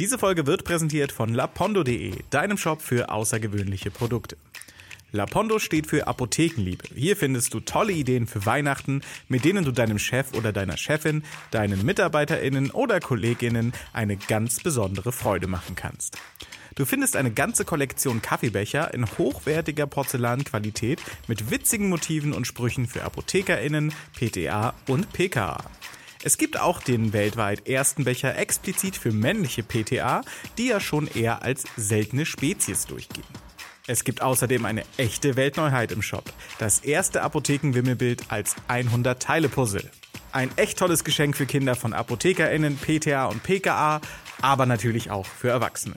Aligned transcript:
Diese 0.00 0.18
Folge 0.18 0.48
wird 0.48 0.64
präsentiert 0.64 1.12
von 1.12 1.32
lapondo.de, 1.32 2.14
deinem 2.30 2.58
Shop 2.58 2.82
für 2.82 3.10
außergewöhnliche 3.10 3.92
Produkte. 3.92 4.36
Lapondo 5.12 5.60
steht 5.60 5.86
für 5.86 6.08
Apothekenliebe. 6.08 6.88
Hier 6.96 7.16
findest 7.16 7.54
du 7.54 7.60
tolle 7.60 7.92
Ideen 7.92 8.26
für 8.26 8.44
Weihnachten, 8.44 9.02
mit 9.28 9.44
denen 9.44 9.64
du 9.64 9.70
deinem 9.70 10.00
Chef 10.00 10.34
oder 10.34 10.52
deiner 10.52 10.76
Chefin, 10.76 11.22
deinen 11.52 11.86
MitarbeiterInnen 11.86 12.72
oder 12.72 12.98
KollegInnen 12.98 13.72
eine 13.92 14.16
ganz 14.16 14.60
besondere 14.60 15.12
Freude 15.12 15.46
machen 15.46 15.76
kannst. 15.76 16.18
Du 16.74 16.84
findest 16.84 17.14
eine 17.14 17.30
ganze 17.30 17.64
Kollektion 17.64 18.20
Kaffeebecher 18.20 18.92
in 18.92 19.06
hochwertiger 19.06 19.86
Porzellanqualität 19.86 21.00
mit 21.28 21.52
witzigen 21.52 21.88
Motiven 21.88 22.32
und 22.32 22.48
Sprüchen 22.48 22.88
für 22.88 23.04
ApothekerInnen, 23.04 23.94
PTA 24.18 24.74
und 24.88 25.12
PKA. 25.12 25.70
Es 26.26 26.38
gibt 26.38 26.58
auch 26.58 26.80
den 26.80 27.12
weltweit 27.12 27.68
ersten 27.68 28.04
Becher 28.04 28.34
explizit 28.38 28.96
für 28.96 29.12
männliche 29.12 29.62
PTA, 29.62 30.22
die 30.56 30.68
ja 30.68 30.80
schon 30.80 31.06
eher 31.06 31.42
als 31.42 31.64
seltene 31.76 32.24
Spezies 32.24 32.86
durchgehen. 32.86 33.26
Es 33.86 34.04
gibt 34.04 34.22
außerdem 34.22 34.64
eine 34.64 34.84
echte 34.96 35.36
Weltneuheit 35.36 35.92
im 35.92 36.00
Shop. 36.00 36.24
Das 36.58 36.78
erste 36.78 37.20
Apothekenwimmelbild 37.20 38.22
als 38.30 38.56
100-Teile-Puzzle. 38.70 39.90
Ein 40.32 40.50
echt 40.56 40.78
tolles 40.78 41.04
Geschenk 41.04 41.36
für 41.36 41.44
Kinder 41.44 41.74
von 41.74 41.92
ApothekerInnen, 41.92 42.78
PTA 42.78 43.26
und 43.26 43.42
PKA, 43.42 44.00
aber 44.40 44.64
natürlich 44.64 45.10
auch 45.10 45.26
für 45.26 45.50
Erwachsene. 45.50 45.94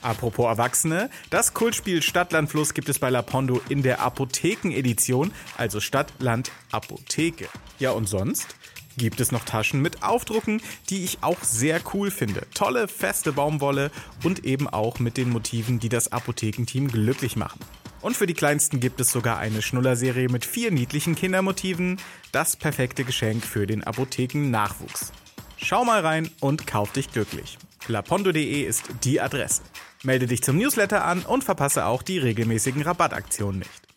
Apropos 0.00 0.46
Erwachsene, 0.46 1.10
das 1.28 1.52
Kultspiel 1.52 2.00
Stadtland 2.00 2.48
Fluss 2.48 2.72
gibt 2.72 2.88
es 2.88 2.98
bei 2.98 3.10
Lapondo 3.10 3.60
in 3.68 3.82
der 3.82 4.00
Apotheken-Edition, 4.00 5.30
also 5.58 5.80
Stadt, 5.80 6.14
Land, 6.20 6.52
Apotheke. 6.72 7.48
Ja 7.78 7.90
und 7.90 8.08
sonst? 8.08 8.56
Gibt 8.98 9.20
es 9.20 9.30
noch 9.30 9.44
Taschen 9.44 9.80
mit 9.80 10.02
Aufdrucken, 10.02 10.60
die 10.90 11.04
ich 11.04 11.18
auch 11.22 11.42
sehr 11.42 11.80
cool 11.94 12.10
finde. 12.10 12.42
Tolle, 12.52 12.88
feste 12.88 13.32
Baumwolle 13.32 13.92
und 14.24 14.44
eben 14.44 14.68
auch 14.68 14.98
mit 14.98 15.16
den 15.16 15.30
Motiven, 15.30 15.78
die 15.78 15.88
das 15.88 16.10
Apothekenteam 16.10 16.88
glücklich 16.88 17.36
machen. 17.36 17.60
Und 18.00 18.16
für 18.16 18.26
die 18.26 18.34
Kleinsten 18.34 18.80
gibt 18.80 19.00
es 19.00 19.12
sogar 19.12 19.38
eine 19.38 19.62
Schnullerserie 19.62 20.28
mit 20.28 20.44
vier 20.44 20.72
niedlichen 20.72 21.14
Kindermotiven. 21.14 22.00
Das 22.32 22.56
perfekte 22.56 23.04
Geschenk 23.04 23.44
für 23.44 23.66
den 23.66 23.84
Apotheken-Nachwuchs. 23.84 25.12
Schau 25.56 25.84
mal 25.84 26.00
rein 26.00 26.30
und 26.40 26.66
kauf 26.66 26.92
dich 26.92 27.12
glücklich. 27.12 27.56
lapondo.de 27.86 28.62
ist 28.62 28.84
die 29.04 29.20
Adresse. 29.20 29.62
Melde 30.02 30.26
dich 30.26 30.42
zum 30.42 30.58
Newsletter 30.58 31.04
an 31.04 31.22
und 31.22 31.44
verpasse 31.44 31.86
auch 31.86 32.02
die 32.02 32.18
regelmäßigen 32.18 32.82
Rabattaktionen 32.82 33.60
nicht. 33.60 33.88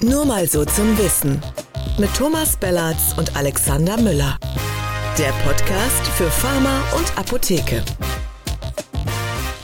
Nur 0.00 0.24
mal 0.24 0.48
so 0.48 0.64
zum 0.64 0.98
Wissen. 0.98 1.42
Mit 1.98 2.14
Thomas 2.14 2.56
Bellatz 2.56 3.14
und 3.18 3.36
Alexander 3.36 4.00
Müller. 4.00 4.38
Der 5.18 5.32
Podcast 5.44 6.06
für 6.08 6.30
Pharma 6.30 6.82
und 6.96 7.18
Apotheke. 7.18 7.82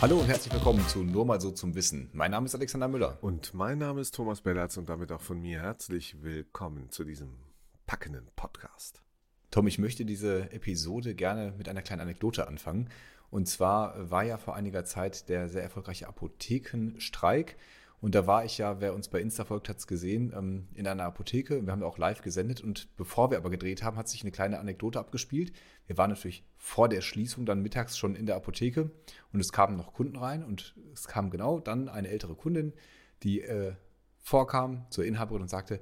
Hallo 0.01 0.19
und 0.19 0.27
herzlich 0.27 0.53
willkommen 0.53 0.87
zu 0.89 1.03
Nur 1.03 1.25
mal 1.25 1.41
so 1.41 1.51
zum 1.51 1.75
Wissen. 1.75 2.11
Mein 2.13 2.31
Name 2.31 2.47
ist 2.47 2.55
Alexander 2.55 2.89
Müller. 2.89 3.19
Und 3.23 3.55
mein 3.55 3.79
Name 3.79 4.01
ist 4.01 4.15
Thomas 4.15 4.41
Bellatz 4.41 4.77
und 4.77 4.89
damit 4.89 5.13
auch 5.13 5.21
von 5.21 5.41
mir 5.41 5.61
herzlich 5.61 6.23
willkommen 6.23 6.91
zu 6.91 7.05
diesem 7.05 7.39
packenden 7.87 8.29
Podcast. 8.37 9.03
Tom, 9.51 9.67
ich 9.67 9.79
möchte 9.79 10.05
diese 10.05 10.51
Episode 10.53 11.15
gerne 11.15 11.55
mit 11.57 11.69
einer 11.69 11.83
kleinen 11.83 12.03
Anekdote 12.03 12.49
anfangen. 12.49 12.91
Und 13.31 13.49
zwar 13.49 14.11
war 14.11 14.25
ja 14.25 14.39
vor 14.39 14.55
einiger 14.55 14.85
Zeit 14.85 15.29
der 15.29 15.49
sehr 15.49 15.63
erfolgreiche 15.63 16.09
Apothekenstreik. 16.09 17.57
Und 18.01 18.15
da 18.15 18.27
war 18.27 18.45
ich 18.45 18.59
ja, 18.59 18.81
wer 18.81 18.95
uns 18.95 19.09
bei 19.09 19.21
Insta 19.21 19.45
folgt, 19.45 19.69
hat 19.69 19.79
es 19.79 19.87
gesehen, 19.87 20.33
ähm, 20.37 20.69
in 20.75 20.87
einer 20.87 21.05
Apotheke. 21.05 21.65
Wir 21.65 21.73
haben 21.73 21.83
auch 21.83 21.99
live 21.99 22.23
gesendet. 22.23 22.61
Und 22.61 22.95
bevor 22.97 23.31
wir 23.31 23.39
aber 23.39 23.51
gedreht 23.51 23.83
haben, 23.83 23.97
hat 23.97 24.09
sich 24.09 24.23
eine 24.23 24.33
kleine 24.33 24.59
Anekdote 24.59 24.99
abgespielt. 24.99 25.53
Wir 25.87 25.97
waren 25.97 26.11
natürlich 26.11 26.45
vor 26.57 26.89
der 26.89 27.01
Schließung 27.01 27.47
dann 27.47 27.63
mittags 27.63 27.97
schon 27.97 28.15
in 28.15 28.27
der 28.27 28.37
Apotheke 28.37 28.91
und 29.33 29.41
es 29.41 29.53
kamen 29.53 29.77
noch 29.77 29.93
Kunden 29.93 30.17
rein. 30.17 30.45
Und 30.45 30.75
es 30.93 31.09
kam 31.09 31.31
genau 31.31 31.59
dann 31.59 31.89
eine 31.89 32.09
ältere 32.09 32.35
Kundin, 32.35 32.73
die 33.23 33.41
äh, 33.41 33.75
vorkam 34.19 34.87
zur 34.91 35.05
Inhaberin 35.05 35.43
und 35.43 35.49
sagte, 35.49 35.81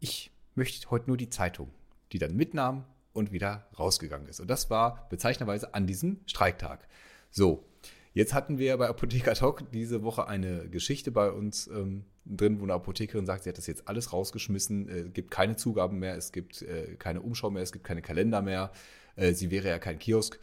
ich 0.00 0.32
möchte 0.54 0.90
heute 0.90 1.06
nur 1.06 1.16
die 1.16 1.30
Zeitung, 1.30 1.72
die 2.12 2.18
dann 2.18 2.36
mitnahm 2.36 2.84
und 3.12 3.32
wieder 3.32 3.68
rausgegangen 3.78 4.28
ist. 4.28 4.40
Und 4.40 4.48
das 4.48 4.70
war 4.70 5.08
bezeichnerweise 5.08 5.74
an 5.74 5.86
diesem 5.86 6.20
Streiktag. 6.26 6.86
So, 7.30 7.67
jetzt 8.18 8.34
hatten 8.34 8.58
wir 8.58 8.76
bei 8.76 8.88
Apotheker 8.88 9.34
Talk 9.34 9.70
diese 9.70 10.02
Woche 10.02 10.26
eine 10.26 10.68
Geschichte 10.68 11.12
bei 11.12 11.30
uns 11.30 11.68
ähm, 11.68 12.04
drin, 12.24 12.58
wo 12.58 12.64
eine 12.64 12.74
Apothekerin 12.74 13.26
sagt, 13.26 13.44
sie 13.44 13.50
hat 13.50 13.58
das 13.58 13.68
jetzt 13.68 13.86
alles 13.86 14.12
rausgeschmissen, 14.12 14.88
äh, 14.88 15.08
gibt 15.08 15.30
keine 15.30 15.54
Zugaben 15.54 16.00
mehr, 16.00 16.16
es 16.16 16.32
gibt 16.32 16.62
äh, 16.62 16.96
keine 16.98 17.22
Umschau 17.22 17.48
mehr, 17.50 17.62
es 17.62 17.70
gibt 17.70 17.84
keine 17.84 18.02
Kalender 18.02 18.42
mehr, 18.42 18.72
äh, 19.14 19.32
sie 19.34 19.52
wäre 19.52 19.68
ja 19.68 19.78
kein 19.78 20.00
Kiosk. 20.00 20.40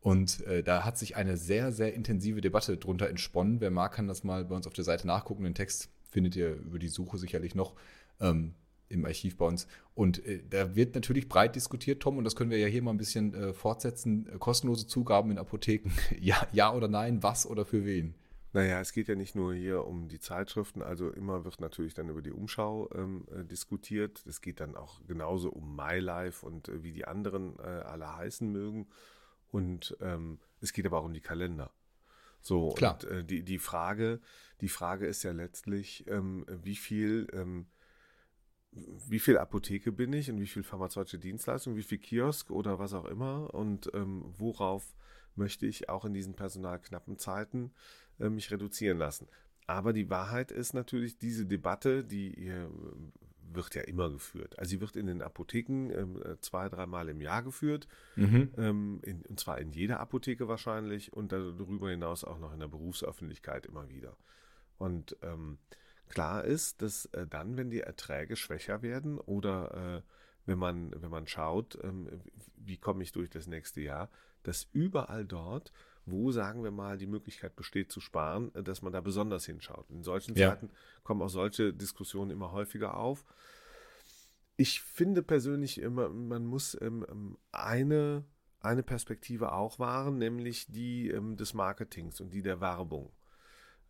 Und 0.00 0.40
äh, 0.46 0.62
da 0.62 0.86
hat 0.86 0.96
sich 0.96 1.16
eine 1.16 1.36
sehr, 1.36 1.72
sehr 1.72 1.92
intensive 1.92 2.40
Debatte 2.40 2.78
drunter 2.78 3.10
entsponnen. 3.10 3.60
Wer 3.60 3.70
mag, 3.70 3.92
kann 3.92 4.08
das 4.08 4.24
mal 4.24 4.46
bei 4.46 4.56
uns 4.56 4.66
auf 4.66 4.72
der 4.72 4.84
Seite 4.84 5.06
nachgucken. 5.06 5.44
Den 5.44 5.54
Text 5.54 5.90
findet 6.10 6.36
ihr 6.36 6.54
über 6.54 6.78
die 6.78 6.88
Suche 6.88 7.18
sicherlich 7.18 7.54
noch. 7.54 7.74
Ähm, 8.18 8.54
im 8.90 9.06
Archiv 9.06 9.36
bei 9.38 9.46
uns. 9.46 9.66
Und 9.94 10.24
äh, 10.26 10.42
da 10.48 10.74
wird 10.74 10.94
natürlich 10.94 11.28
breit 11.28 11.56
diskutiert, 11.56 12.02
Tom, 12.02 12.18
und 12.18 12.24
das 12.24 12.36
können 12.36 12.50
wir 12.50 12.58
ja 12.58 12.66
hier 12.66 12.82
mal 12.82 12.90
ein 12.90 12.98
bisschen 12.98 13.34
äh, 13.34 13.52
fortsetzen. 13.54 14.28
Kostenlose 14.38 14.86
Zugaben 14.86 15.30
in 15.30 15.38
Apotheken. 15.38 15.90
ja, 16.20 16.46
ja 16.52 16.74
oder 16.74 16.88
nein, 16.88 17.22
was 17.22 17.46
oder 17.46 17.64
für 17.64 17.84
wen? 17.84 18.14
Naja, 18.52 18.80
es 18.80 18.92
geht 18.92 19.06
ja 19.06 19.14
nicht 19.14 19.36
nur 19.36 19.54
hier 19.54 19.86
um 19.86 20.08
die 20.08 20.18
Zeitschriften, 20.18 20.82
also 20.82 21.08
immer 21.10 21.44
wird 21.44 21.60
natürlich 21.60 21.94
dann 21.94 22.08
über 22.08 22.20
die 22.20 22.32
Umschau 22.32 22.90
ähm, 22.92 23.24
äh, 23.32 23.44
diskutiert. 23.44 24.24
Es 24.26 24.40
geht 24.40 24.58
dann 24.58 24.74
auch 24.74 25.00
genauso 25.06 25.50
um 25.50 25.76
MyLife 25.76 26.44
und 26.44 26.68
äh, 26.68 26.82
wie 26.82 26.92
die 26.92 27.04
anderen 27.04 27.56
äh, 27.60 27.62
alle 27.62 28.16
heißen 28.16 28.50
mögen. 28.50 28.88
Und 29.52 29.96
ähm, 30.00 30.40
es 30.60 30.72
geht 30.72 30.84
aber 30.84 30.98
auch 30.98 31.04
um 31.04 31.14
die 31.14 31.20
Kalender. 31.20 31.70
So, 32.40 32.70
Klar. 32.70 32.94
und 32.94 33.04
äh, 33.04 33.24
die, 33.24 33.44
die 33.44 33.58
Frage, 33.58 34.20
die 34.60 34.68
Frage 34.68 35.06
ist 35.06 35.22
ja 35.22 35.30
letztlich, 35.30 36.04
ähm, 36.08 36.44
wie 36.48 36.76
viel 36.76 37.28
ähm, 37.32 37.66
wie 38.72 39.18
viel 39.18 39.38
Apotheke 39.38 39.92
bin 39.92 40.12
ich 40.12 40.30
und 40.30 40.40
wie 40.40 40.46
viel 40.46 40.62
pharmazeutische 40.62 41.18
Dienstleistung, 41.18 41.76
wie 41.76 41.82
viel 41.82 41.98
Kiosk 41.98 42.50
oder 42.50 42.78
was 42.78 42.94
auch 42.94 43.06
immer 43.06 43.52
und 43.54 43.90
ähm, 43.94 44.24
worauf 44.38 44.94
möchte 45.34 45.66
ich 45.66 45.88
auch 45.88 46.04
in 46.04 46.14
diesen 46.14 46.34
personalknappen 46.34 47.18
Zeiten 47.18 47.72
äh, 48.18 48.28
mich 48.28 48.50
reduzieren 48.50 48.98
lassen. 48.98 49.28
Aber 49.66 49.92
die 49.92 50.10
Wahrheit 50.10 50.50
ist 50.50 50.72
natürlich, 50.74 51.18
diese 51.18 51.46
Debatte, 51.46 52.04
die 52.04 52.48
äh, 52.48 52.66
wird 53.52 53.74
ja 53.74 53.82
immer 53.82 54.10
geführt. 54.10 54.58
Also 54.58 54.70
sie 54.70 54.80
wird 54.80 54.96
in 54.96 55.06
den 55.06 55.22
Apotheken 55.22 55.90
ähm, 55.90 56.22
zwei, 56.40 56.68
dreimal 56.68 57.08
im 57.08 57.20
Jahr 57.20 57.42
geführt. 57.42 57.88
Mhm. 58.16 58.50
Ähm, 58.56 59.00
in, 59.02 59.22
und 59.22 59.40
zwar 59.40 59.58
in 59.58 59.72
jeder 59.72 60.00
Apotheke 60.00 60.48
wahrscheinlich 60.48 61.12
und 61.12 61.32
darüber 61.32 61.90
hinaus 61.90 62.24
auch 62.24 62.38
noch 62.38 62.52
in 62.52 62.60
der 62.60 62.68
Berufsöffentlichkeit 62.68 63.66
immer 63.66 63.88
wieder. 63.88 64.16
Und 64.78 65.16
ähm, 65.22 65.58
Klar 66.10 66.44
ist, 66.44 66.82
dass 66.82 67.06
äh, 67.06 67.24
dann, 67.26 67.56
wenn 67.56 67.70
die 67.70 67.80
Erträge 67.80 68.34
schwächer 68.34 68.82
werden 68.82 69.18
oder 69.18 69.98
äh, 69.98 70.02
wenn 70.44 70.58
man, 70.58 70.90
wenn 71.00 71.10
man 71.10 71.28
schaut, 71.28 71.78
ähm, 71.84 72.08
wie 72.56 72.78
komme 72.78 73.04
ich 73.04 73.12
durch 73.12 73.30
das 73.30 73.46
nächste 73.46 73.80
Jahr, 73.80 74.10
dass 74.42 74.68
überall 74.72 75.24
dort, 75.24 75.72
wo, 76.06 76.32
sagen 76.32 76.64
wir 76.64 76.72
mal, 76.72 76.98
die 76.98 77.06
Möglichkeit 77.06 77.54
besteht 77.54 77.92
zu 77.92 78.00
sparen, 78.00 78.52
äh, 78.56 78.64
dass 78.64 78.82
man 78.82 78.92
da 78.92 79.00
besonders 79.00 79.46
hinschaut. 79.46 79.88
In 79.88 80.02
solchen 80.02 80.34
ja. 80.34 80.50
Zeiten 80.50 80.70
kommen 81.04 81.22
auch 81.22 81.28
solche 81.28 81.72
Diskussionen 81.72 82.32
immer 82.32 82.50
häufiger 82.50 82.96
auf. 82.96 83.24
Ich 84.56 84.80
finde 84.80 85.22
persönlich 85.22 85.80
immer, 85.80 86.08
man 86.08 86.44
muss 86.44 86.76
ähm, 86.80 87.06
ähm 87.08 87.38
eine, 87.52 88.24
eine 88.58 88.82
Perspektive 88.82 89.52
auch 89.52 89.78
wahren, 89.78 90.18
nämlich 90.18 90.66
die 90.66 91.08
ähm, 91.08 91.36
des 91.36 91.54
Marketings 91.54 92.20
und 92.20 92.34
die 92.34 92.42
der 92.42 92.60
Werbung. 92.60 93.12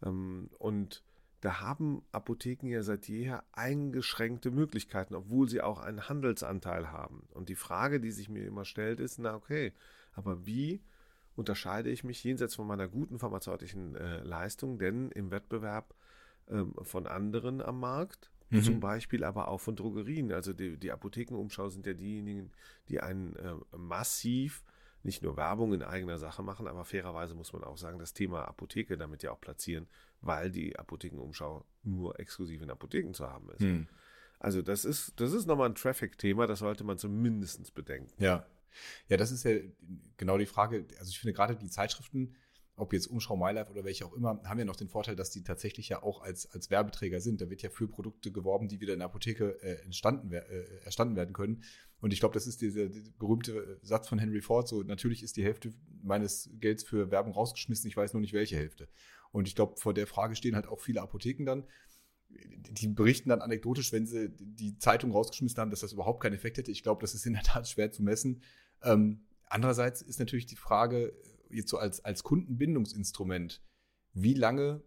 Ähm, 0.03 0.51
und 0.59 1.03
da 1.41 1.61
haben 1.61 2.03
Apotheken 2.13 2.67
ja 2.69 2.83
seit 2.83 3.09
jeher 3.09 3.45
eingeschränkte 3.53 4.51
Möglichkeiten, 4.51 5.15
obwohl 5.15 5.49
sie 5.49 5.63
auch 5.63 5.79
einen 5.79 6.09
Handelsanteil 6.09 6.93
haben. 6.93 7.27
Und 7.33 7.49
die 7.49 7.55
Frage, 7.55 8.01
die 8.01 8.11
sich 8.11 8.29
mir 8.29 8.45
immer 8.45 8.65
stellt, 8.65 9.01
ist, 9.01 9.19
na 9.19 9.35
okay, 9.35 9.73
aber 10.13 10.45
wie 10.45 10.83
unterscheide 11.37 11.91
ich 11.91 12.05
mich 12.05 12.23
jenseits 12.23 12.55
von 12.55 12.67
meiner 12.67 12.89
guten 12.89 13.19
pharmazeutischen 13.19 13.95
äh, 13.95 14.23
Leistung 14.23 14.79
denn 14.79 15.11
im 15.13 15.31
Wettbewerb 15.31 15.95
ähm, 16.49 16.75
von 16.83 17.07
anderen 17.07 17.63
am 17.63 17.81
Markt? 17.81 18.31
Mhm. 18.51 18.63
Zum 18.63 18.81
Beispiel 18.81 19.25
aber 19.25 19.49
auch 19.49 19.61
von 19.61 19.77
Drogerien. 19.77 20.33
Also 20.33 20.53
die, 20.53 20.77
die 20.77 20.93
Apothekenumschau 20.93 21.71
sind 21.71 21.87
ja 21.87 21.95
diejenigen, 21.95 22.51
die 22.89 23.01
einen 23.01 23.37
äh, 23.37 23.55
massiv 23.77 24.63
nicht 25.03 25.23
nur 25.23 25.37
Werbung 25.37 25.73
in 25.73 25.83
eigener 25.83 26.19
Sache 26.19 26.43
machen, 26.43 26.67
aber 26.67 26.85
fairerweise 26.85 27.35
muss 27.35 27.53
man 27.53 27.65
auch 27.65 27.79
sagen, 27.79 27.99
das 27.99 28.13
Thema 28.13 28.45
Apotheke 28.45 28.99
damit 28.99 29.23
ja 29.23 29.33
auch 29.33 29.41
platzieren, 29.41 29.89
weil 30.21 30.51
die 30.51 30.79
Apothekenumschau 30.79 31.65
nur 31.83 32.19
exklusiv 32.21 32.61
in 32.63 32.71
Apotheken 32.71 33.15
zu 33.15 33.29
haben 33.29 33.51
ist. 33.51 33.61
Hm. 33.61 33.89
Also 34.39 34.63
das 34.63 34.85
ist, 34.85 35.19
das 35.21 35.33
ist 35.33 35.47
nochmal 35.47 35.69
ein 35.69 35.75
Traffic-Thema, 35.75 36.47
das 36.47 36.61
sollte 36.61 36.85
man 36.85 36.99
zumindest 36.99 37.75
bedenken. 37.75 38.13
Ja. 38.23 38.47
Ja, 39.09 39.17
das 39.17 39.33
ist 39.33 39.45
ja 39.45 39.59
genau 40.17 40.39
die 40.39 40.47
Frage. 40.47 40.87
Also 40.99 41.11
ich 41.11 41.19
finde 41.19 41.33
gerade 41.33 41.57
die 41.57 41.69
Zeitschriften 41.69 42.37
ob 42.81 42.93
jetzt 42.93 43.07
Umschau 43.07 43.37
MyLife 43.37 43.71
oder 43.71 43.85
welche 43.85 44.07
auch 44.07 44.15
immer, 44.15 44.41
haben 44.45 44.59
ja 44.59 44.65
noch 44.65 44.77
den 44.77 44.89
Vorteil, 44.89 45.17
dass 45.17 45.31
die 45.31 45.43
tatsächlich 45.43 45.89
ja 45.89 46.03
auch 46.03 46.23
als, 46.23 46.51
als 46.53 46.71
Werbeträger 46.71 47.21
sind. 47.21 47.41
Da 47.41 47.51
wird 47.51 47.63
ja 47.63 47.71
für 47.71 47.89
Produkte 47.89 48.33
geworben, 48.33 48.69
die 48.69 48.81
wieder 48.81 48.93
in 48.93 49.01
der 49.01 49.07
Apotheke 49.07 49.63
äh, 49.63 49.83
entstanden, 49.85 50.33
äh, 50.33 50.41
erstanden 50.85 51.17
werden 51.17 51.33
können. 51.33 51.63
Und 52.01 52.13
ich 52.13 52.21
glaube, 52.21 52.35
das 52.35 52.47
ist 52.47 52.61
dieser, 52.61 52.89
dieser, 52.89 53.13
berühmte 53.19 53.79
Satz 53.83 54.09
von 54.09 54.19
Henry 54.19 54.41
Ford, 54.41 54.67
so 54.67 54.83
natürlich 54.83 55.23
ist 55.23 55.37
die 55.37 55.45
Hälfte 55.45 55.73
meines 56.03 56.51
Gelds 56.55 56.83
für 56.83 57.11
Werbung 57.11 57.35
rausgeschmissen, 57.35 57.89
ich 57.89 57.97
weiß 57.97 58.15
nur 58.15 58.23
nicht 58.23 58.33
welche 58.33 58.57
Hälfte. 58.57 58.89
Und 59.33 59.47
ich 59.47 59.55
glaube, 59.55 59.77
vor 59.77 59.95
der 59.95 60.07
Frage 60.07 60.35
stehen 60.35 60.55
halt 60.55 60.67
auch 60.67 60.81
viele 60.81 61.03
Apotheken 61.03 61.45
dann. 61.45 61.65
Die 62.29 62.89
berichten 62.89 63.29
dann 63.29 63.43
anekdotisch, 63.43 63.93
wenn 63.93 64.07
sie 64.07 64.31
die 64.31 64.79
Zeitung 64.79 65.13
rausgeschmissen 65.13 65.59
haben, 65.59 65.71
dass 65.71 65.81
das 65.81 65.93
überhaupt 65.93 66.23
keinen 66.23 66.35
Effekt 66.35 66.59
hätte. 66.59 66.71
Ich 66.71 66.83
glaube, 66.83 67.01
das 67.01 67.15
ist 67.15 67.27
in 67.27 67.35
der 67.35 67.43
Tat 67.43 67.69
schwer 67.69 67.93
zu 67.93 68.03
messen. 68.03 68.43
Ähm, 68.83 69.25
andererseits 69.47 70.01
ist 70.01 70.21
natürlich 70.21 70.47
die 70.47 70.57
Frage, 70.57 71.13
jetzt 71.51 71.71
so 71.71 71.79
als, 71.79 72.05
als 72.05 72.23
Kundenbindungsinstrument, 72.23 73.63
wie 74.13 74.35
lange 74.35 74.83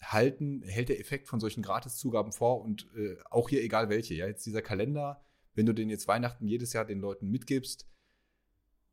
halten, 0.00 0.62
hält 0.62 0.88
der 0.88 1.00
Effekt 1.00 1.28
von 1.28 1.40
solchen 1.40 1.62
Gratiszugaben 1.62 2.32
vor 2.32 2.62
und 2.62 2.88
äh, 2.96 3.16
auch 3.30 3.48
hier 3.48 3.62
egal 3.62 3.88
welche. 3.88 4.14
Ja, 4.14 4.26
jetzt 4.26 4.46
dieser 4.46 4.62
Kalender, 4.62 5.20
wenn 5.54 5.66
du 5.66 5.72
den 5.72 5.90
jetzt 5.90 6.06
Weihnachten 6.06 6.46
jedes 6.46 6.72
Jahr 6.72 6.84
den 6.84 7.00
Leuten 7.00 7.28
mitgibst, 7.28 7.86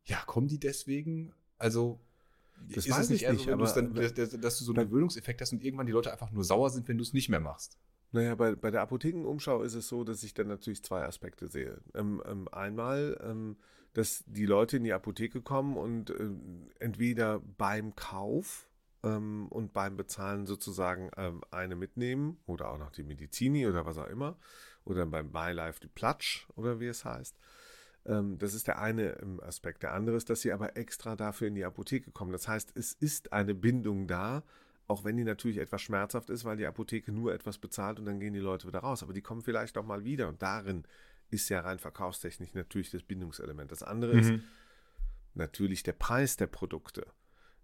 ja, 0.05 0.17
kommen 0.25 0.47
die 0.47 0.59
deswegen? 0.59 1.33
Also 1.57 1.99
das 2.69 2.85
ist 2.85 2.91
weiß 2.91 3.05
es 3.05 3.09
nicht, 3.09 3.23
ich 3.23 3.31
nicht, 3.31 3.45
so, 3.45 3.51
aber 3.51 3.71
dann, 3.71 3.93
dass, 3.93 4.13
dass, 4.13 4.59
du 4.59 4.65
so 4.65 4.73
einen 4.73 4.87
Gewöhnungseffekt 4.87 5.41
hast 5.41 5.51
und 5.51 5.63
irgendwann 5.63 5.87
die 5.87 5.91
Leute 5.91 6.11
einfach 6.11 6.31
nur 6.31 6.43
sauer 6.43 6.69
sind, 6.69 6.87
wenn 6.87 6.97
du 6.97 7.03
es 7.03 7.13
nicht 7.13 7.29
mehr 7.29 7.39
machst. 7.39 7.77
Naja, 8.11 8.35
bei, 8.35 8.55
bei 8.55 8.71
der 8.71 8.81
Apothekenumschau 8.81 9.61
ist 9.63 9.73
es 9.73 9.87
so, 9.87 10.03
dass 10.03 10.23
ich 10.23 10.33
dann 10.33 10.47
natürlich 10.47 10.83
zwei 10.83 11.03
Aspekte 11.03 11.47
sehe. 11.47 11.81
Ähm, 11.93 12.23
ähm, 12.25 12.47
einmal, 12.47 13.19
ähm, 13.21 13.57
dass 13.95 14.25
die 14.27 14.45
Leute 14.45 14.75
in 14.77 14.83
die 14.83 14.91
Apotheke 14.91 15.41
kommen 15.41 15.77
und 15.77 16.09
äh, 16.09 16.29
entweder 16.79 17.39
beim 17.39 17.95
Kauf 17.95 18.67
ähm, 19.03 19.47
und 19.47 19.71
beim 19.71 19.95
Bezahlen 19.95 20.45
sozusagen 20.45 21.09
ähm, 21.15 21.41
eine 21.49 21.77
mitnehmen 21.77 22.37
oder 22.45 22.71
auch 22.71 22.77
noch 22.77 22.91
die 22.91 23.03
Medizini 23.03 23.65
oder 23.65 23.85
was 23.85 23.97
auch 23.97 24.07
immer 24.07 24.37
oder 24.83 25.05
beim 25.05 25.31
MyLife 25.31 25.79
die 25.79 25.87
Platsch 25.87 26.45
oder 26.55 26.81
wie 26.81 26.87
es 26.87 27.05
heißt. 27.05 27.37
Ähm, 28.05 28.37
das 28.37 28.53
ist 28.53 28.67
der 28.67 28.81
eine 28.81 29.15
Aspekt. 29.41 29.81
Der 29.81 29.93
andere 29.93 30.17
ist, 30.17 30.29
dass 30.29 30.41
sie 30.41 30.51
aber 30.51 30.75
extra 30.75 31.15
dafür 31.15 31.47
in 31.47 31.55
die 31.55 31.63
Apotheke 31.63 32.11
kommen. 32.11 32.33
Das 32.33 32.49
heißt, 32.49 32.73
es 32.75 32.91
ist 32.91 33.31
eine 33.31 33.55
Bindung 33.55 34.07
da, 34.07 34.43
auch 34.87 35.05
wenn 35.05 35.15
die 35.15 35.23
natürlich 35.23 35.59
etwas 35.59 35.81
schmerzhaft 35.81 36.29
ist, 36.29 36.43
weil 36.43 36.57
die 36.57 36.67
Apotheke 36.67 37.13
nur 37.13 37.33
etwas 37.33 37.59
bezahlt 37.59 37.97
und 37.97 38.05
dann 38.05 38.19
gehen 38.19 38.33
die 38.33 38.39
Leute 38.39 38.67
wieder 38.67 38.79
raus. 38.79 39.03
Aber 39.03 39.13
die 39.13 39.21
kommen 39.21 39.41
vielleicht 39.41 39.77
auch 39.77 39.85
mal 39.85 40.03
wieder 40.03 40.27
und 40.27 40.41
darin 40.41 40.83
ist 41.35 41.49
ja 41.49 41.59
rein 41.61 41.79
verkaufstechnisch 41.79 42.53
natürlich 42.53 42.89
das 42.89 43.03
Bindungselement. 43.03 43.71
Das 43.71 43.83
andere 43.83 44.13
mhm. 44.13 44.19
ist 44.19 44.33
natürlich 45.33 45.83
der 45.83 45.93
Preis 45.93 46.37
der 46.37 46.47
Produkte. 46.47 47.05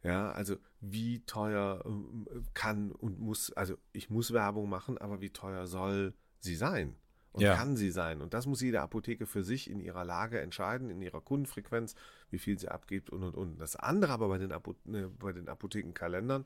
Ja, 0.03 0.31
also 0.31 0.55
wie 0.79 1.23
teuer 1.25 1.83
ähm, 1.85 2.25
kann 2.53 2.91
und 2.91 3.19
muss, 3.19 3.51
also 3.53 3.77
ich 3.93 4.09
muss 4.09 4.33
Werbung 4.33 4.67
machen, 4.67 4.97
aber 4.97 5.21
wie 5.21 5.29
teuer 5.29 5.67
soll 5.67 6.13
sie 6.39 6.55
sein? 6.55 6.95
Und 7.33 7.43
ja. 7.43 7.55
kann 7.55 7.77
sie 7.77 7.91
sein? 7.91 8.19
Und 8.19 8.33
das 8.33 8.45
muss 8.45 8.61
jede 8.61 8.81
Apotheke 8.81 9.25
für 9.25 9.43
sich 9.43 9.69
in 9.69 9.79
ihrer 9.79 10.03
Lage 10.03 10.41
entscheiden, 10.41 10.89
in 10.89 11.01
ihrer 11.01 11.21
Kundenfrequenz, 11.21 11.95
wie 12.29 12.39
viel 12.39 12.59
sie 12.59 12.67
abgibt 12.67 13.09
und 13.09 13.23
und 13.23 13.35
und. 13.35 13.57
Das 13.57 13.77
andere 13.77 14.11
aber 14.11 14.27
bei 14.27 14.37
den, 14.37 14.51
Apo 14.51 14.75
ne, 14.83 15.07
bei 15.07 15.31
den 15.31 15.47
Apothekenkalendern, 15.47 16.45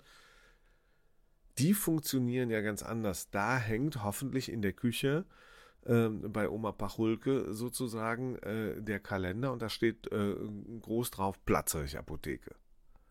die 1.58 1.74
funktionieren 1.74 2.52
ja 2.52 2.62
ganz 2.62 2.84
anders. 2.84 3.32
Da 3.32 3.58
hängt 3.58 4.04
hoffentlich 4.04 4.52
in 4.52 4.62
der 4.62 4.74
Küche 4.74 5.26
ähm, 5.86 6.32
bei 6.32 6.50
Oma 6.50 6.72
Pachulke 6.72 7.54
sozusagen 7.54 8.36
äh, 8.38 8.82
der 8.82 9.00
Kalender 9.00 9.52
und 9.52 9.62
da 9.62 9.70
steht 9.70 10.12
äh, 10.12 10.36
groß 10.82 11.12
drauf 11.12 11.44
Platzerich 11.46 11.98
Apotheke. 11.98 12.56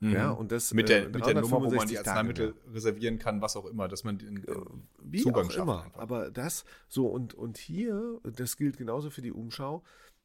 Mhm. 0.00 0.12
Ja, 0.12 0.31
und 0.32 0.53
das 0.53 0.75
mit 0.75 0.88
der, 0.88 1.05
äh, 1.05 1.09
mit 1.09 1.25
der 1.25 1.41
Nummer, 1.41 1.62
wo 1.62 1.71
man 1.71 1.88
die 1.88 1.99
Arzneimittel 1.99 2.53
Tage, 2.53 2.75
reservieren 2.75 3.19
kann, 3.19 3.41
was 3.41 3.56
auch 3.56 3.67
immer, 3.67 3.88
dass 3.88 4.05
man 4.05 4.19
den, 4.19 4.43
den 4.43 4.49
äh, 4.49 4.61
Wie 5.03 5.23
Zugang 5.23 5.49
auch 5.49 5.56
immer. 5.56 5.85
Einfach. 5.85 6.00
Aber 6.00 6.31
das 6.31 6.65
so 6.88 7.06
und 7.06 7.35
und 7.35 7.59
hier, 7.59 8.21
das 8.25 8.56
gilt 8.56 8.77
genauso 8.77 9.11
für 9.11 9.23
die 9.23 9.32
Umschau. 9.32 9.82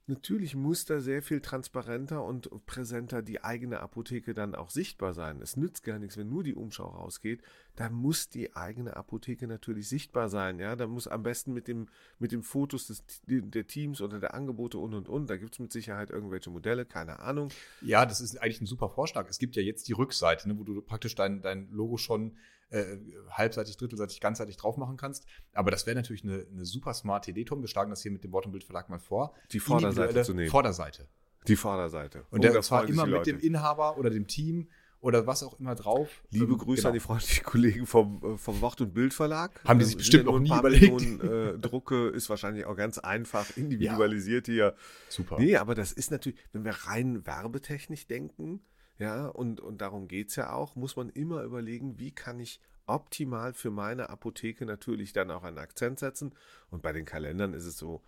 Natürlich 0.10 0.56
muss 0.56 0.86
da 0.86 1.02
sehr 1.02 1.22
viel 1.22 1.40
transparenter 1.40 2.24
und 2.24 2.50
präsenter 2.66 3.22
die 3.22 3.44
eigene 3.44 3.80
Apotheke 3.80 4.34
dann 4.34 4.56
auch 4.56 4.72
sichtbar 4.72 5.14
sein. 5.14 5.40
Es 5.40 5.56
nützt 5.56 5.84
gar 5.84 6.00
nichts, 6.00 6.18
wenn 6.18 6.28
nur 6.28 6.42
die 6.42 6.56
Umschau 6.56 6.88
rausgeht. 6.88 7.44
Da 7.76 7.92
muss 7.92 8.28
die 8.28 8.56
eigene 8.56 8.98
Apotheke 8.98 9.46
natürlich 9.46 9.88
sichtbar 9.88 10.28
sein. 10.28 10.58
Ja, 10.58 10.76
da 10.76 10.88
muss 10.88 11.08
am 11.08 11.22
besten 11.22 11.54
mit 11.54 11.68
dem, 11.68 11.90
mit 12.18 12.32
den 12.32 12.42
Fotos 12.42 12.88
des, 12.88 13.04
der 13.28 13.68
Teams 13.68 14.02
oder 14.02 14.20
der 14.20 14.34
Angebote 14.34 14.80
und 14.80 14.96
und 14.96 15.08
und. 15.08 15.30
Da 15.30 15.38
gibt 15.38 15.54
es 15.54 15.60
mit 15.60 15.72
Sicherheit 15.72 16.10
irgendwelche 16.10 16.50
Modelle, 16.50 16.88
keine 16.88 17.20
Ahnung. 17.20 17.50
Ja, 17.82 18.08
das 18.08 18.20
ist 18.20 18.42
eigentlich 18.42 18.62
ein 18.62 18.66
super 18.66 18.90
Vorschlag. 18.90 19.30
Es 19.30 19.38
gibt 19.38 19.56
ja 19.58 19.62
jetzt 19.62 19.88
die 19.88 19.94
Rückseite, 19.94 20.48
ne, 20.50 20.58
wo 20.58 20.64
du 20.64 20.82
praktisch 20.82 21.14
dein, 21.14 21.44
dein 21.44 21.70
Logo 21.70 21.98
schon 21.98 22.36
äh, 22.70 22.98
halbseitig, 23.32 23.78
drittelseitig, 23.78 24.20
ganzseitig 24.20 24.58
drauf 24.58 24.78
machen 24.78 24.98
kannst. 24.98 25.26
Aber 25.54 25.72
das 25.72 25.86
wäre 25.86 25.96
natürlich 25.96 26.24
eine, 26.24 26.46
eine 26.52 26.66
super 26.66 26.94
smarte 26.94 27.32
Idee, 27.32 27.46
Tom. 27.46 27.62
Wir 27.62 27.68
schlagen 27.68 27.90
das 27.90 28.02
hier 28.02 28.12
mit 28.12 28.24
dem 28.24 28.32
Wort- 28.32 28.46
und 28.46 28.52
Bildverlag 28.52 28.90
mal 28.90 29.00
vor. 29.00 29.34
Die 29.52 29.60
Vorderseite 29.60 30.24
zu 30.24 30.34
nehmen. 30.34 30.50
Vorderseite. 30.50 31.08
Die 31.48 31.56
Vorderseite. 31.56 32.26
Und 32.30 32.46
oh, 32.46 32.54
das 32.54 32.70
war 32.72 32.88
immer 32.88 33.06
mit 33.06 33.26
dem 33.26 33.40
Inhaber 33.40 33.98
oder 33.98 34.10
dem 34.10 34.28
Team 34.28 34.68
oder 35.02 35.26
was 35.26 35.44
auch 35.44 35.60
immer 35.60 35.76
drauf. 35.76 36.24
Liebe 36.30 36.52
ähm, 36.52 36.58
Grüße 36.58 36.82
genau. 36.82 36.90
an 36.90 36.94
die 36.94 37.00
freundlichen 37.00 37.46
Kollegen 37.46 37.86
vom, 37.86 38.22
äh, 38.24 38.38
vom 38.38 38.62
Wort- 38.62 38.82
und 38.82 38.94
Bildverlag. 38.94 39.64
Haben 39.64 39.80
die 39.80 39.86
sich 39.86 39.96
äh, 39.96 39.98
bestimmt 39.98 40.26
noch 40.26 40.40
nie 40.40 40.52
überlegt. 40.52 40.94
Millionen, 41.02 41.56
äh, 41.56 41.58
Drucke 41.58 42.10
ist 42.10 42.30
wahrscheinlich 42.30 42.66
auch 42.66 42.76
ganz 42.76 42.98
einfach 42.98 43.56
individualisiert 43.56 44.48
ja. 44.48 44.54
hier. 44.54 44.76
Super. 45.08 45.40
Nee, 45.40 45.56
aber 45.56 45.76
das 45.76 45.94
ist 45.94 46.12
natürlich, 46.12 46.38
wenn 46.52 46.66
wir 46.66 46.74
rein 46.74 47.26
werbetechnisch 47.26 48.08
denken, 48.08 48.62
ja, 49.00 49.28
und, 49.28 49.62
und 49.62 49.80
darum 49.82 50.08
geht 50.08 50.30
es 50.30 50.36
ja 50.36 50.52
auch, 50.52 50.76
muss 50.76 50.96
man 50.96 51.10
immer 51.10 51.42
überlegen, 51.44 51.98
wie 52.00 52.12
kann 52.12 52.40
ich 52.40 52.60
optimal 52.86 53.54
für 53.54 53.72
meine 53.72 54.10
Apotheke 54.10 54.66
natürlich 54.66 55.14
dann 55.14 55.32
auch 55.32 55.44
einen 55.44 55.58
Akzent 55.58 56.00
setzen. 56.00 56.36
Und 56.70 56.82
bei 56.82 56.92
den 56.92 57.06
Kalendern 57.06 57.54
ist 57.54 57.66
es 57.66 57.78
so, 57.78 58.04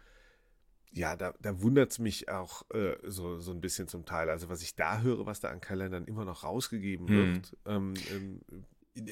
ja, 0.91 1.15
da, 1.15 1.33
da 1.39 1.61
wundert 1.61 1.91
es 1.91 1.99
mich 1.99 2.27
auch 2.29 2.69
äh, 2.71 2.97
so, 3.03 3.39
so 3.39 3.51
ein 3.51 3.61
bisschen 3.61 3.87
zum 3.87 4.05
Teil. 4.05 4.29
Also 4.29 4.49
was 4.49 4.61
ich 4.61 4.75
da 4.75 5.01
höre, 5.01 5.25
was 5.25 5.39
da 5.39 5.49
an 5.49 5.61
Kalendern 5.61 6.05
immer 6.05 6.25
noch 6.25 6.43
rausgegeben 6.43 7.07
hm. 7.07 7.15
wird. 7.15 7.57
Ähm, 7.65 7.93
ähm, 8.11 8.41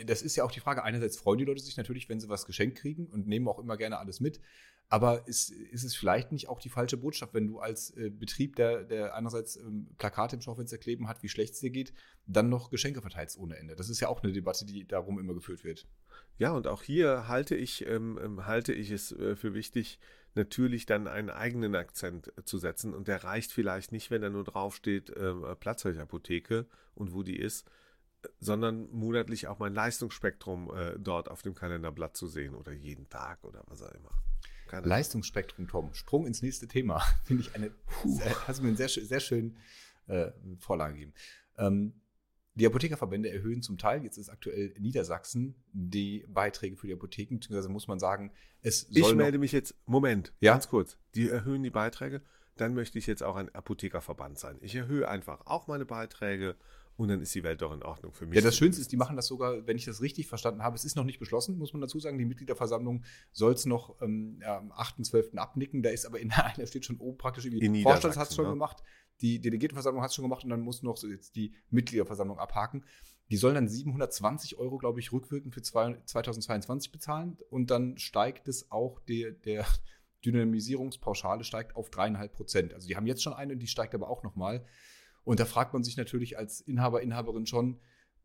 das 0.05 0.21
ist 0.21 0.35
ja 0.35 0.43
auch 0.43 0.51
die 0.51 0.59
Frage. 0.59 0.83
Einerseits 0.83 1.17
freuen 1.17 1.37
die 1.37 1.45
Leute 1.45 1.63
sich 1.63 1.77
natürlich, 1.77 2.09
wenn 2.09 2.19
sie 2.19 2.27
was 2.27 2.45
geschenkt 2.45 2.77
kriegen 2.77 3.05
und 3.07 3.27
nehmen 3.27 3.47
auch 3.47 3.59
immer 3.59 3.77
gerne 3.77 3.99
alles 3.99 4.19
mit. 4.19 4.41
Aber 4.91 5.27
ist, 5.27 5.51
ist 5.51 5.83
es 5.83 5.95
vielleicht 5.95 6.31
nicht 6.31 6.49
auch 6.49 6.59
die 6.59 6.69
falsche 6.69 6.97
Botschaft, 6.97 7.35
wenn 7.35 7.47
du 7.47 7.59
als 7.59 7.91
äh, 7.95 8.09
Betrieb, 8.09 8.55
der, 8.55 8.83
der 8.83 9.13
einerseits 9.13 9.55
ähm, 9.55 9.87
Plakate 9.99 10.35
im 10.35 10.41
Schaufenster 10.41 10.79
kleben 10.79 11.07
hat, 11.07 11.21
wie 11.21 11.29
schlecht 11.29 11.53
es 11.53 11.59
dir 11.59 11.69
geht, 11.69 11.93
dann 12.25 12.49
noch 12.49 12.71
Geschenke 12.71 13.01
verteilst 13.01 13.37
ohne 13.37 13.55
Ende? 13.57 13.75
Das 13.75 13.89
ist 13.89 13.99
ja 13.99 14.07
auch 14.07 14.23
eine 14.23 14.33
Debatte, 14.33 14.65
die 14.65 14.87
darum 14.87 15.19
immer 15.19 15.35
geführt 15.35 15.63
wird. 15.63 15.87
Ja, 16.39 16.53
und 16.53 16.65
auch 16.65 16.81
hier 16.81 17.27
halte 17.27 17.55
ich, 17.55 17.85
ähm, 17.85 18.19
ähm 18.21 18.47
halte 18.47 18.73
ich 18.73 18.89
es 18.89 19.11
äh, 19.11 19.35
für 19.35 19.53
wichtig, 19.53 19.99
natürlich 20.33 20.87
dann 20.87 21.07
einen 21.07 21.29
eigenen 21.29 21.75
Akzent 21.75 22.33
äh, 22.35 22.43
zu 22.43 22.57
setzen. 22.57 22.95
Und 22.95 23.07
der 23.07 23.23
reicht 23.23 23.51
vielleicht 23.51 23.91
nicht, 23.91 24.09
wenn 24.09 24.23
da 24.23 24.29
nur 24.31 24.43
draufsteht, 24.43 25.11
äh, 25.11 25.55
Platzheuchapotheke 25.55 26.65
und 26.95 27.13
wo 27.13 27.21
die 27.21 27.37
ist, 27.37 27.69
sondern 28.39 28.89
monatlich 28.91 29.47
auch 29.47 29.59
mein 29.59 29.73
Leistungsspektrum 29.75 30.71
äh, 30.75 30.97
dort 30.97 31.29
auf 31.29 31.43
dem 31.43 31.53
Kalenderblatt 31.53 32.17
zu 32.17 32.27
sehen 32.27 32.55
oder 32.55 32.71
jeden 32.71 33.07
Tag 33.09 33.43
oder 33.43 33.63
was 33.67 33.83
auch 33.83 33.91
immer. 33.91 34.11
Keine 34.69 34.87
Leistungsspektrum, 34.87 35.67
Tom. 35.67 35.93
Sprung 35.93 36.27
ins 36.27 36.41
nächste 36.41 36.67
Thema. 36.67 36.99
Finde 37.23 37.43
ich 37.43 37.55
eine, 37.55 37.71
sehr, 38.05 38.47
hast 38.47 38.59
du 38.59 38.63
mir 38.63 38.69
eine 38.69 38.77
sehr, 38.77 38.89
sehr 38.89 39.19
schöne 39.19 39.53
äh, 40.07 40.31
Vorlage 40.59 40.93
gegeben. 40.93 41.13
Ähm, 41.57 41.93
die 42.55 42.65
Apothekerverbände 42.65 43.31
erhöhen 43.31 43.61
zum 43.61 43.77
Teil, 43.77 44.03
jetzt 44.03 44.17
ist 44.17 44.29
aktuell 44.29 44.73
Niedersachsen, 44.79 45.55
die 45.71 46.25
Beiträge 46.27 46.75
für 46.75 46.87
die 46.87 46.93
Apotheken, 46.93 47.35
beziehungsweise 47.35 47.69
muss 47.69 47.87
man 47.87 47.99
sagen, 47.99 48.31
es 48.61 48.81
soll. 48.81 49.11
Ich 49.11 49.15
melde 49.15 49.37
mich 49.37 49.53
jetzt, 49.53 49.75
Moment, 49.85 50.33
ja? 50.39 50.53
ganz 50.53 50.67
kurz. 50.67 50.97
Die 51.15 51.29
erhöhen 51.29 51.63
die 51.63 51.69
Beiträge, 51.69 52.21
dann 52.57 52.73
möchte 52.73 52.99
ich 52.99 53.07
jetzt 53.07 53.23
auch 53.23 53.37
ein 53.37 53.53
Apothekerverband 53.55 54.37
sein. 54.37 54.57
Ich 54.61 54.75
erhöhe 54.75 55.07
einfach 55.07 55.45
auch 55.45 55.67
meine 55.67 55.85
Beiträge 55.85 56.55
und 56.99 57.07
dann 57.07 57.21
ist 57.21 57.33
die 57.33 57.43
Welt 57.43 57.61
doch 57.61 57.71
in 57.71 57.81
Ordnung 57.81 58.11
für 58.13 58.25
mich. 58.25 58.35
Ja, 58.35 58.41
das 58.41 58.57
Schönste 58.57 58.81
ist, 58.81 58.91
die 58.91 58.97
machen 58.97 59.15
das 59.15 59.27
sogar, 59.27 59.65
wenn 59.65 59.77
ich 59.77 59.85
das 59.85 60.01
richtig 60.01 60.27
verstanden 60.27 60.63
habe. 60.63 60.75
Es 60.75 60.83
ist 60.83 60.97
noch 60.97 61.05
nicht 61.05 61.17
beschlossen, 61.17 61.57
muss 61.57 61.71
man 61.71 61.81
dazu 61.81 61.97
sagen. 61.97 62.17
Die 62.17 62.25
Mitgliederversammlung 62.25 63.05
soll 63.31 63.53
es 63.53 63.65
noch 63.65 64.01
ähm, 64.01 64.41
am 64.45 64.73
8.12. 64.73 65.37
abnicken. 65.37 65.81
Da 65.81 65.91
ist 65.91 66.05
aber 66.05 66.19
in 66.19 66.27
da 66.57 66.67
steht 66.67 66.83
schon 66.83 66.97
oben 66.97 67.17
praktisch 67.17 67.45
irgendwie, 67.45 67.69
die 67.69 67.83
Vorstand 67.83 68.17
hat 68.17 68.29
es 68.29 68.35
schon 68.35 68.45
ne? 68.45 68.51
gemacht, 68.51 68.83
die 69.21 69.39
Delegiertenversammlung 69.39 70.03
hat 70.03 70.09
es 70.09 70.15
schon 70.15 70.23
gemacht 70.23 70.43
und 70.43 70.49
dann 70.49 70.59
muss 70.59 70.83
noch 70.83 70.97
so 70.97 71.07
jetzt 71.07 71.37
die 71.37 71.53
Mitgliederversammlung 71.69 72.37
abhaken. 72.37 72.83
Die 73.31 73.37
sollen 73.37 73.55
dann 73.55 73.69
720 73.69 74.57
Euro, 74.57 74.77
glaube 74.77 74.99
ich, 74.99 75.13
rückwirkend 75.13 75.53
für 75.53 75.61
zwei, 75.61 75.97
2022 76.03 76.91
bezahlen 76.91 77.37
und 77.49 77.71
dann 77.71 77.97
steigt 77.97 78.49
es 78.49 78.71
auch 78.71 78.99
der, 79.07 79.31
der 79.31 79.65
Dynamisierungspauschale 80.25 81.45
steigt 81.45 81.77
auf 81.77 81.89
dreieinhalb 81.89 82.33
Prozent. 82.33 82.73
Also 82.73 82.89
die 82.89 82.97
haben 82.97 83.07
jetzt 83.07 83.23
schon 83.23 83.31
eine, 83.31 83.55
die 83.55 83.67
steigt 83.67 83.95
aber 83.95 84.09
auch 84.09 84.23
nochmal. 84.23 84.65
Und 85.23 85.39
da 85.39 85.45
fragt 85.45 85.73
man 85.73 85.83
sich 85.83 85.97
natürlich 85.97 86.37
als 86.37 86.61
Inhaber, 86.61 87.01
Inhaberin 87.01 87.45
schon, 87.45 87.79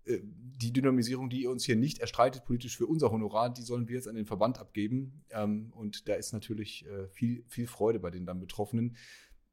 äh, 0.05 0.21
die 0.23 0.73
Dynamisierung, 0.73 1.29
die 1.31 1.43
ihr 1.43 1.51
uns 1.51 1.65
hier 1.65 1.77
nicht 1.77 1.99
erstreitet, 1.99 2.45
politisch 2.45 2.77
für 2.77 2.87
unser 2.87 3.11
Honorar, 3.11 3.53
die 3.53 3.63
sollen 3.63 3.89
wir 3.89 3.97
jetzt 3.97 4.09
an 4.09 4.15
den 4.15 4.27
Verband 4.27 4.59
abgeben. 4.59 5.25
Ähm, 5.31 5.73
und 5.75 6.09
da 6.09 6.15
ist 6.15 6.33
natürlich 6.33 6.87
äh, 6.87 7.09
viel, 7.09 7.45
viel 7.49 7.67
Freude 7.67 7.99
bei 8.01 8.11
den 8.11 8.25
dann 8.27 8.41
Betroffenen. 8.41 8.97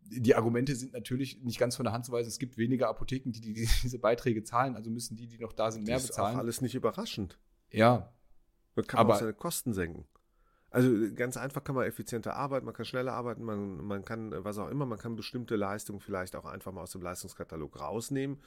die 0.03 0.35
Argumente 0.35 0.75
sind 0.75 0.93
natürlich 0.93 1.41
nicht 1.43 1.59
ganz 1.59 1.75
von 1.75 1.83
der 1.85 1.93
Hand 1.93 2.05
zu 2.05 2.11
weisen. 2.11 2.27
Es 2.29 2.39
gibt 2.39 2.57
weniger 2.57 2.89
Apotheken, 2.89 3.31
die, 3.31 3.41
die 3.41 3.53
diese 3.83 3.99
Beiträge 3.99 4.43
zahlen, 4.43 4.75
also 4.75 4.89
müssen 4.89 5.15
die, 5.17 5.27
die 5.27 5.37
noch 5.39 5.53
da 5.53 5.71
sind, 5.71 5.85
mehr 5.85 5.95
das 5.95 6.03
ist 6.03 6.09
bezahlen. 6.09 6.35
auch 6.35 6.39
alles 6.39 6.61
nicht 6.61 6.75
überraschend. 6.75 7.39
Ja, 7.71 8.13
Man 8.75 8.85
kann 8.87 8.99
Aber- 9.01 9.15
auch 9.15 9.19
seine 9.19 9.33
Kosten 9.33 9.73
senken. 9.73 10.05
Also 10.71 10.89
ganz 11.15 11.35
einfach 11.35 11.63
kann 11.65 11.75
man 11.75 11.85
effizienter 11.85 12.35
arbeiten, 12.35 12.65
man 12.65 12.73
kann 12.73 12.85
schneller 12.85 13.13
arbeiten, 13.13 13.43
man, 13.43 13.83
man 13.85 14.05
kann 14.05 14.31
äh, 14.31 14.43
was 14.43 14.57
auch 14.57 14.69
immer, 14.69 14.85
man 14.85 14.97
kann 14.97 15.17
bestimmte 15.17 15.57
Leistungen 15.57 15.99
vielleicht 15.99 16.35
auch 16.35 16.45
einfach 16.45 16.71
mal 16.71 16.81
aus 16.83 16.93
dem 16.93 17.01
Leistungskatalog 17.01 17.79
rausnehmen 17.79 18.37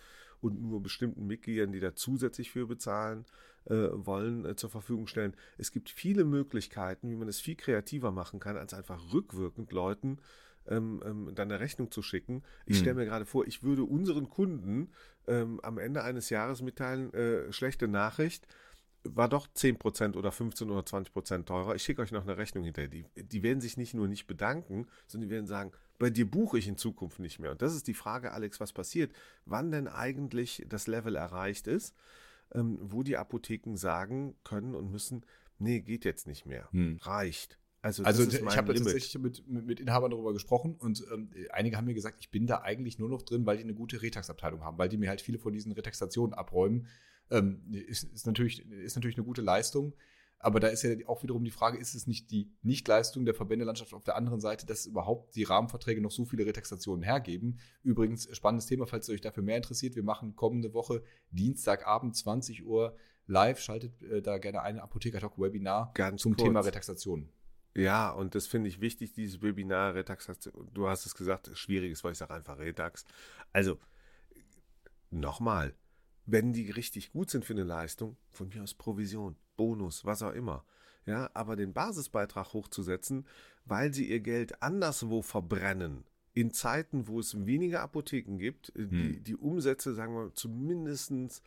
und 0.41 0.61
nur 0.61 0.83
bestimmten 0.83 1.27
Mitgliedern, 1.27 1.73
die 1.73 1.81
da 1.81 1.95
zusätzlich 1.95 2.51
für 2.51 2.67
bezahlen 2.67 3.27
äh, 3.67 3.89
wollen, 3.93 4.47
äh, 4.47 4.57
zur 4.57 4.71
Verfügung 4.71 5.07
stellen. 5.07 5.37
Es 5.59 5.71
gibt 5.71 5.91
viele 5.91 6.25
Möglichkeiten, 6.25 7.11
wie 7.11 7.17
man 7.17 7.29
es 7.29 7.41
viel 7.41 7.57
kreativer 7.57 8.11
machen 8.11 8.41
kann, 8.41 8.57
als 8.57 8.73
einfach 8.73 9.13
rückwirkend 9.13 9.71
Leuten 9.73 10.19
ähm, 10.67 11.03
ähm, 11.05 11.31
dann 11.35 11.51
eine 11.51 11.61
Rechnung 11.61 11.91
zu 11.91 12.03
schicken. 12.03 12.43
Ich 12.65 12.77
Hm. 12.77 12.81
stelle 12.81 12.95
mir 12.97 13.05
gerade 13.05 13.27
vor, 13.27 13.47
ich 13.47 13.63
würde 13.63 13.85
unseren 13.85 14.31
Kunden 14.31 14.93
ähm, 15.27 15.61
am 15.63 15.77
Ende 15.79 16.03
eines 16.03 16.31
Jahres 16.31 16.63
mitteilen, 16.63 17.13
äh, 17.13 17.53
schlechte 17.53 17.87
Nachricht, 17.89 18.47
war 19.05 19.29
doch 19.29 19.47
10% 19.47 20.17
oder 20.17 20.33
15 20.33 20.71
oder 20.71 20.81
20% 20.81 21.45
teurer. 21.45 21.75
Ich 21.75 21.83
schicke 21.83 22.03
euch 22.03 22.11
noch 22.11 22.23
eine 22.23 22.37
Rechnung 22.37 22.65
hinterher. 22.65 22.89
Die, 22.89 23.05
die 23.17 23.43
werden 23.43 23.61
sich 23.61 23.77
nicht 23.77 23.95
nur 23.95 24.09
nicht 24.09 24.27
bedanken, 24.27 24.87
sondern 25.07 25.29
die 25.29 25.35
werden 25.35 25.47
sagen, 25.47 25.73
bei 25.99 26.11
dir 26.11 26.29
buche 26.29 26.59
ich 26.59 26.67
in 26.67 26.77
Zukunft 26.77 27.21
nicht 27.21 27.39
mehr. 27.39 27.53
Und 27.53 27.63
das 27.63 27.75
ist 27.75 27.87
die 27.87 27.95
Frage, 27.95 28.33
Alex, 28.33 28.61
was 28.61 28.73
passiert? 28.73 29.13
Wann 29.45 29.71
denn 29.71 29.89
eigentlich 29.89 30.65
das 30.69 30.87
Level 30.87 31.17
erreicht 31.17 31.67
ist, 31.67 31.95
ähm, 32.53 32.79
wo 32.81 33.03
die 33.03 33.17
Apotheken 33.17 33.77
sagen 33.77 34.35
können 34.43 34.75
und 34.75 34.91
müssen, 34.91 35.25
nee, 35.59 35.81
geht 35.81 36.05
jetzt 36.05 36.27
nicht 36.27 36.47
mehr. 36.47 36.69
Hm. 36.73 36.99
Reicht. 37.03 37.59
Also, 37.85 38.03
Also 38.03 38.25
das 38.25 38.35
ist 38.35 38.41
ich 38.41 38.57
habe 38.57 38.73
tatsächlich 38.73 39.19
mit, 39.19 39.47
mit, 39.47 39.67
mit 39.67 39.81
Inhabern 39.81 40.11
darüber 40.11 40.33
gesprochen 40.33 40.77
und 40.79 41.05
ähm, 41.13 41.29
einige 41.51 41.77
haben 41.77 41.85
mir 41.85 41.93
gesagt, 41.93 42.17
ich 42.19 42.31
bin 42.31 42.47
da 42.47 42.63
eigentlich 42.63 42.99
nur 42.99 43.11
noch 43.11 43.21
drin, 43.21 43.45
weil 43.45 43.59
die 43.59 43.63
eine 43.63 43.75
gute 43.75 44.01
Retax-Abteilung 44.01 44.65
haben, 44.65 44.79
weil 44.79 44.89
die 44.89 44.97
mir 44.97 45.11
halt 45.11 45.21
viele 45.21 45.39
von 45.39 45.53
diesen 45.53 45.71
Retaxationen 45.71 46.33
abräumen. 46.33 46.87
Ähm, 47.31 47.63
ist, 47.71 48.05
ist, 48.05 48.27
natürlich, 48.27 48.69
ist 48.71 48.97
natürlich 48.97 49.17
eine 49.17 49.25
gute 49.25 49.43
Leistung, 49.43 49.95
aber 50.39 50.61
da 50.61 50.69
ist 50.69 50.83
ja 50.83 50.95
auch 51.07 51.23
wiederum 51.23 51.43
die 51.43 51.51
Frage, 51.51 51.79
ist 51.79 51.95
es 51.95 52.07
nicht 52.07 52.31
die 52.31 52.53
Nichtleistung 52.63 53.25
der 53.25 53.35
Verbändelandschaft 53.35 53.95
auf 53.95 54.05
der 54.05 54.17
anderen 54.17 54.41
Seite, 54.41 54.67
dass 54.67 54.85
überhaupt 54.85 55.35
die 55.37 55.45
Rahmenverträge 55.45 56.03
noch 56.03 56.11
so 56.11 56.27
viele 56.27 56.45
Retaxationen 56.45 57.03
hergeben? 57.03 57.59
Übrigens, 57.83 58.29
spannendes 58.37 58.67
Thema, 58.67 58.87
falls 58.87 59.09
ihr 59.09 59.15
euch 59.15 59.23
dafür 59.23 59.43
mehr 59.43 59.57
interessiert, 59.57 59.97
wir 59.97 60.03
machen 60.03 60.37
kommende 60.37 60.75
Woche 60.75 61.03
Dienstagabend 61.31 62.15
20 62.15 62.67
Uhr 62.67 62.95
live, 63.27 63.59
schaltet 63.59 64.03
äh, 64.03 64.21
da 64.21 64.39
gerne 64.39 64.61
ein 64.61 64.79
Apotheker-Talk-Webinar 64.79 65.95
zum 66.17 66.37
kurz. 66.37 66.47
Thema 66.47 66.61
Retaxation. 66.61 67.31
Ja, 67.77 68.11
und 68.11 68.35
das 68.35 68.47
finde 68.47 68.69
ich 68.69 68.81
wichtig, 68.81 69.13
dieses 69.13 69.43
Webinar 69.43 69.95
Retaxation. 69.95 70.69
Du 70.73 70.89
hast 70.89 71.07
es 71.07 71.15
gesagt, 71.15 71.51
schwierig 71.55 71.93
ist, 71.93 72.05
weil 72.05 72.13
ich 72.13 72.19
sage 72.19 72.35
einfach 72.35 72.59
Retax. 72.59 73.05
Also, 73.53 73.79
nochmal, 75.11 75.75
wenn 76.27 76.53
die 76.53 76.71
richtig 76.71 77.13
gut 77.13 77.31
sind 77.31 77.45
für 77.45 77.53
eine 77.53 77.65
Leistung, 77.65 78.17
von 78.31 78.49
mir 78.49 78.63
aus 78.63 78.75
Provision, 78.75 79.37
Bonus, 79.57 80.05
was 80.05 80.23
auch 80.23 80.33
immer. 80.33 80.65
Ja, 81.07 81.31
aber 81.35 81.55
den 81.55 81.75
Basisbeitrag 81.75 82.55
hochzusetzen, 82.55 83.27
weil 83.67 83.93
sie 83.93 84.09
ihr 84.09 84.21
Geld 84.21 84.63
anderswo 84.63 85.21
verbrennen, 85.21 86.05
in 86.33 86.51
Zeiten, 86.51 87.07
wo 87.07 87.21
es 87.21 87.47
weniger 87.47 87.83
Apotheken 87.83 88.39
gibt, 88.39 88.75
äh, 88.75 88.87
die, 88.87 89.21
die 89.21 89.37
Umsätze, 89.37 89.95
sagen 89.95 90.15
wir, 90.15 90.35
zumindestens 90.35 91.43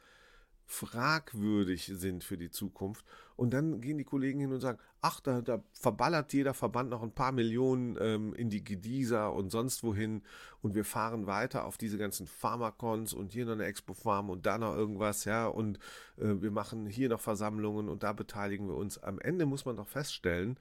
fragwürdig 0.67 1.91
sind 1.95 2.23
für 2.23 2.37
die 2.37 2.51
Zukunft. 2.51 3.05
Und 3.37 3.53
dann 3.53 3.81
gehen 3.81 3.97
die 3.97 4.03
Kollegen 4.03 4.39
hin 4.39 4.51
und 4.51 4.59
sagen, 4.59 4.79
ach, 5.01 5.21
da, 5.21 5.41
da 5.41 5.63
verballert 5.71 6.33
jeder 6.33 6.53
Verband 6.53 6.89
noch 6.89 7.03
ein 7.03 7.13
paar 7.13 7.31
Millionen 7.31 7.97
ähm, 8.01 8.33
in 8.33 8.49
die 8.49 8.63
Gedisa 8.63 9.27
und 9.27 9.49
sonst 9.49 9.83
wohin 9.83 10.23
und 10.61 10.75
wir 10.75 10.83
fahren 10.83 11.25
weiter 11.25 11.65
auf 11.65 11.77
diese 11.77 11.97
ganzen 11.97 12.27
Pharmakons 12.27 13.13
und 13.13 13.31
hier 13.31 13.45
noch 13.45 13.53
eine 13.53 13.65
Expo-Farm 13.65 14.29
und 14.29 14.45
da 14.45 14.57
noch 14.57 14.75
irgendwas, 14.75 15.23
ja, 15.25 15.47
und 15.47 15.77
äh, 16.17 16.41
wir 16.41 16.51
machen 16.51 16.87
hier 16.87 17.09
noch 17.09 17.21
Versammlungen 17.21 17.87
und 17.89 18.03
da 18.03 18.11
beteiligen 18.11 18.67
wir 18.67 18.75
uns. 18.75 18.97
Am 18.97 19.19
Ende 19.19 19.45
muss 19.45 19.65
man 19.65 19.77
doch 19.77 19.87
feststellen, 19.87 20.57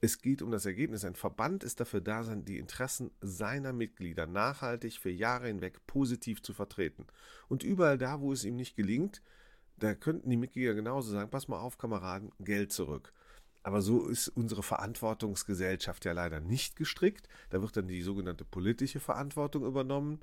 es 0.00 0.20
geht 0.20 0.42
um 0.42 0.50
das 0.50 0.66
Ergebnis. 0.66 1.04
Ein 1.04 1.14
Verband 1.14 1.64
ist 1.64 1.80
dafür 1.80 2.00
da, 2.00 2.22
sein, 2.22 2.44
die 2.44 2.58
Interessen 2.58 3.10
seiner 3.20 3.72
Mitglieder 3.72 4.26
nachhaltig 4.26 4.98
für 4.98 5.10
Jahre 5.10 5.48
hinweg 5.48 5.86
positiv 5.86 6.42
zu 6.42 6.52
vertreten. 6.52 7.06
Und 7.48 7.64
überall 7.64 7.98
da, 7.98 8.20
wo 8.20 8.32
es 8.32 8.44
ihm 8.44 8.56
nicht 8.56 8.76
gelingt, 8.76 9.22
da 9.76 9.94
könnten 9.94 10.30
die 10.30 10.36
Mitglieder 10.36 10.74
genauso 10.74 11.12
sagen, 11.12 11.30
pass 11.30 11.48
mal 11.48 11.60
auf, 11.60 11.78
Kameraden, 11.78 12.30
Geld 12.38 12.72
zurück. 12.72 13.12
Aber 13.62 13.82
so 13.82 14.06
ist 14.06 14.28
unsere 14.28 14.62
Verantwortungsgesellschaft 14.62 16.04
ja 16.04 16.12
leider 16.12 16.40
nicht 16.40 16.76
gestrickt. 16.76 17.28
Da 17.50 17.60
wird 17.60 17.76
dann 17.76 17.88
die 17.88 18.02
sogenannte 18.02 18.44
politische 18.44 19.00
Verantwortung 19.00 19.66
übernommen. 19.66 20.20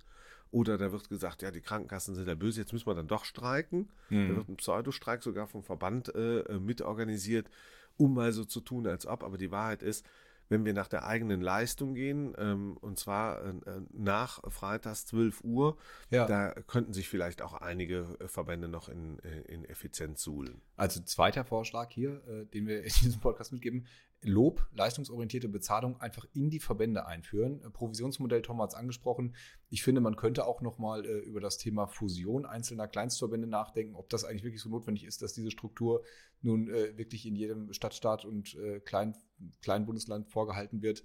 Oder 0.52 0.78
da 0.78 0.92
wird 0.92 1.10
gesagt, 1.10 1.42
ja, 1.42 1.52
die 1.52 1.60
Krankenkassen 1.62 2.16
sind 2.16 2.28
ja 2.28 2.36
böse, 2.36 2.62
jetzt 2.62 2.72
müssen 2.72 2.88
wir 2.88 2.96
dann 2.96 3.08
doch 3.08 3.26
streiken. 3.26 3.90
Da 4.30 4.36
wird 4.38 4.48
ein 4.48 4.56
Pseudostreik 4.56 5.22
sogar 5.22 5.48
vom 5.48 5.64
Verband 5.64 6.16
äh, 6.16 6.60
mitorganisiert, 6.60 7.50
um 7.98 8.14
mal 8.14 8.32
so 8.32 8.46
zu 8.46 8.62
tun, 8.62 8.88
als 8.88 9.06
ob. 9.06 9.24
Aber 9.24 9.38
die 9.38 9.52
Wahrheit 9.52 9.82
ist, 9.84 10.06
wenn 10.48 10.64
wir 10.64 10.74
nach 10.74 10.88
der 10.88 11.08
eigenen 11.08 11.42
Leistung 11.42 11.96
gehen, 11.96 12.34
ähm, 12.38 12.78
und 12.78 13.00
zwar 13.00 13.44
äh, 13.44 13.54
nach 13.92 14.40
freitags 14.52 15.06
12 15.08 15.44
Uhr, 15.44 15.78
Ja. 16.12 16.28
da 16.28 16.52
könnten 16.68 16.94
sich 16.94 17.10
vielleicht 17.10 17.42
auch 17.42 17.54
einige 17.54 18.16
äh, 18.20 18.28
Verbände 18.28 18.68
noch 18.68 18.88
in, 18.88 19.18
äh, 19.20 19.42
in 19.52 19.66
Effizienz 19.66 20.22
suhlen. 20.22 20.62
Also 20.76 21.02
zweiter 21.02 21.46
Vorschlag 21.46 21.90
hier, 21.92 22.22
äh, 22.28 22.46
den 22.46 22.68
wir 22.68 22.84
in 22.84 22.92
diesem 23.02 23.22
Podcast 23.22 23.54
mitgeben, 23.54 23.88
Lob, 24.22 24.68
leistungsorientierte 24.74 25.48
Bezahlung 25.48 26.00
einfach 26.02 26.26
in 26.34 26.50
die 26.50 26.60
Verbände 26.60 27.06
einführen. 27.06 27.62
Äh, 27.62 27.70
Provisionsmodell, 27.70 28.42
Tom 28.42 28.62
hat 28.62 28.72
es 28.72 28.76
angesprochen. 28.76 29.36
Ich 29.70 29.84
finde, 29.84 30.02
man 30.02 30.16
könnte 30.16 30.46
auch 30.46 30.62
noch 30.62 30.78
mal 30.78 31.06
äh, 31.06 31.20
über 31.20 31.40
das 31.40 31.58
Thema 31.58 31.88
Fusion 31.88 32.46
einzelner 32.46 32.88
Kleinstverbände 32.88 33.48
nachdenken, 33.48 33.96
ob 33.96 34.10
das 34.10 34.24
eigentlich 34.24 34.44
wirklich 34.44 34.62
so 34.62 34.70
notwendig 34.70 35.06
ist, 35.06 35.22
dass 35.22 35.34
diese 35.34 35.52
Struktur 35.52 36.04
nun 36.42 36.70
äh, 36.70 36.98
wirklich 36.98 37.26
in 37.26 37.36
jedem 37.36 37.72
Stadtstaat 37.74 38.26
und 38.26 38.56
äh, 38.56 38.80
kleinen 38.80 39.86
Bundesland 39.86 40.30
vorgehalten 40.30 40.82
wird. 40.82 41.04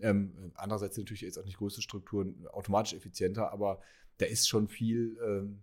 Ähm, 0.00 0.52
andererseits 0.54 0.96
sind 0.96 1.04
natürlich 1.04 1.22
jetzt 1.22 1.38
auch 1.38 1.44
nicht 1.44 1.58
größte 1.58 1.82
Strukturen 1.82 2.46
automatisch 2.48 2.94
effizienter, 2.94 3.52
aber 3.52 3.80
da 4.18 4.26
ist 4.26 4.48
schon 4.48 4.68
viel, 4.68 5.18
ähm, 5.24 5.62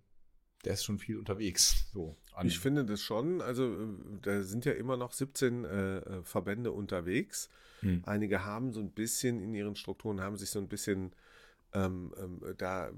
da 0.64 0.72
ist 0.74 0.84
schon 0.84 1.00
viel 1.00 1.18
unterwegs. 1.18 1.86
So, 1.94 2.16
Ich 2.48 2.60
finde 2.60 2.86
das 2.86 3.02
schon. 3.02 3.42
Also 3.42 3.66
äh, 3.66 3.88
da 4.22 4.42
sind 4.44 4.66
ja 4.66 4.74
immer 4.74 4.98
noch 4.98 5.14
17 5.14 5.64
äh, 5.66 5.98
äh, 5.98 6.24
Verbände 6.24 6.72
unterwegs. 6.72 7.50
Hm. 7.82 8.04
Einige 8.06 8.44
haben 8.46 8.74
so 8.74 8.82
ein 8.82 8.92
bisschen 8.92 9.42
in 9.42 9.54
ihren 9.54 9.76
Strukturen, 9.76 10.20
haben 10.22 10.36
sich 10.38 10.50
so 10.50 10.60
ein 10.60 10.68
bisschen 10.68 11.14
ähm, 11.74 12.14
ähm, 12.18 12.42
da 12.58 12.90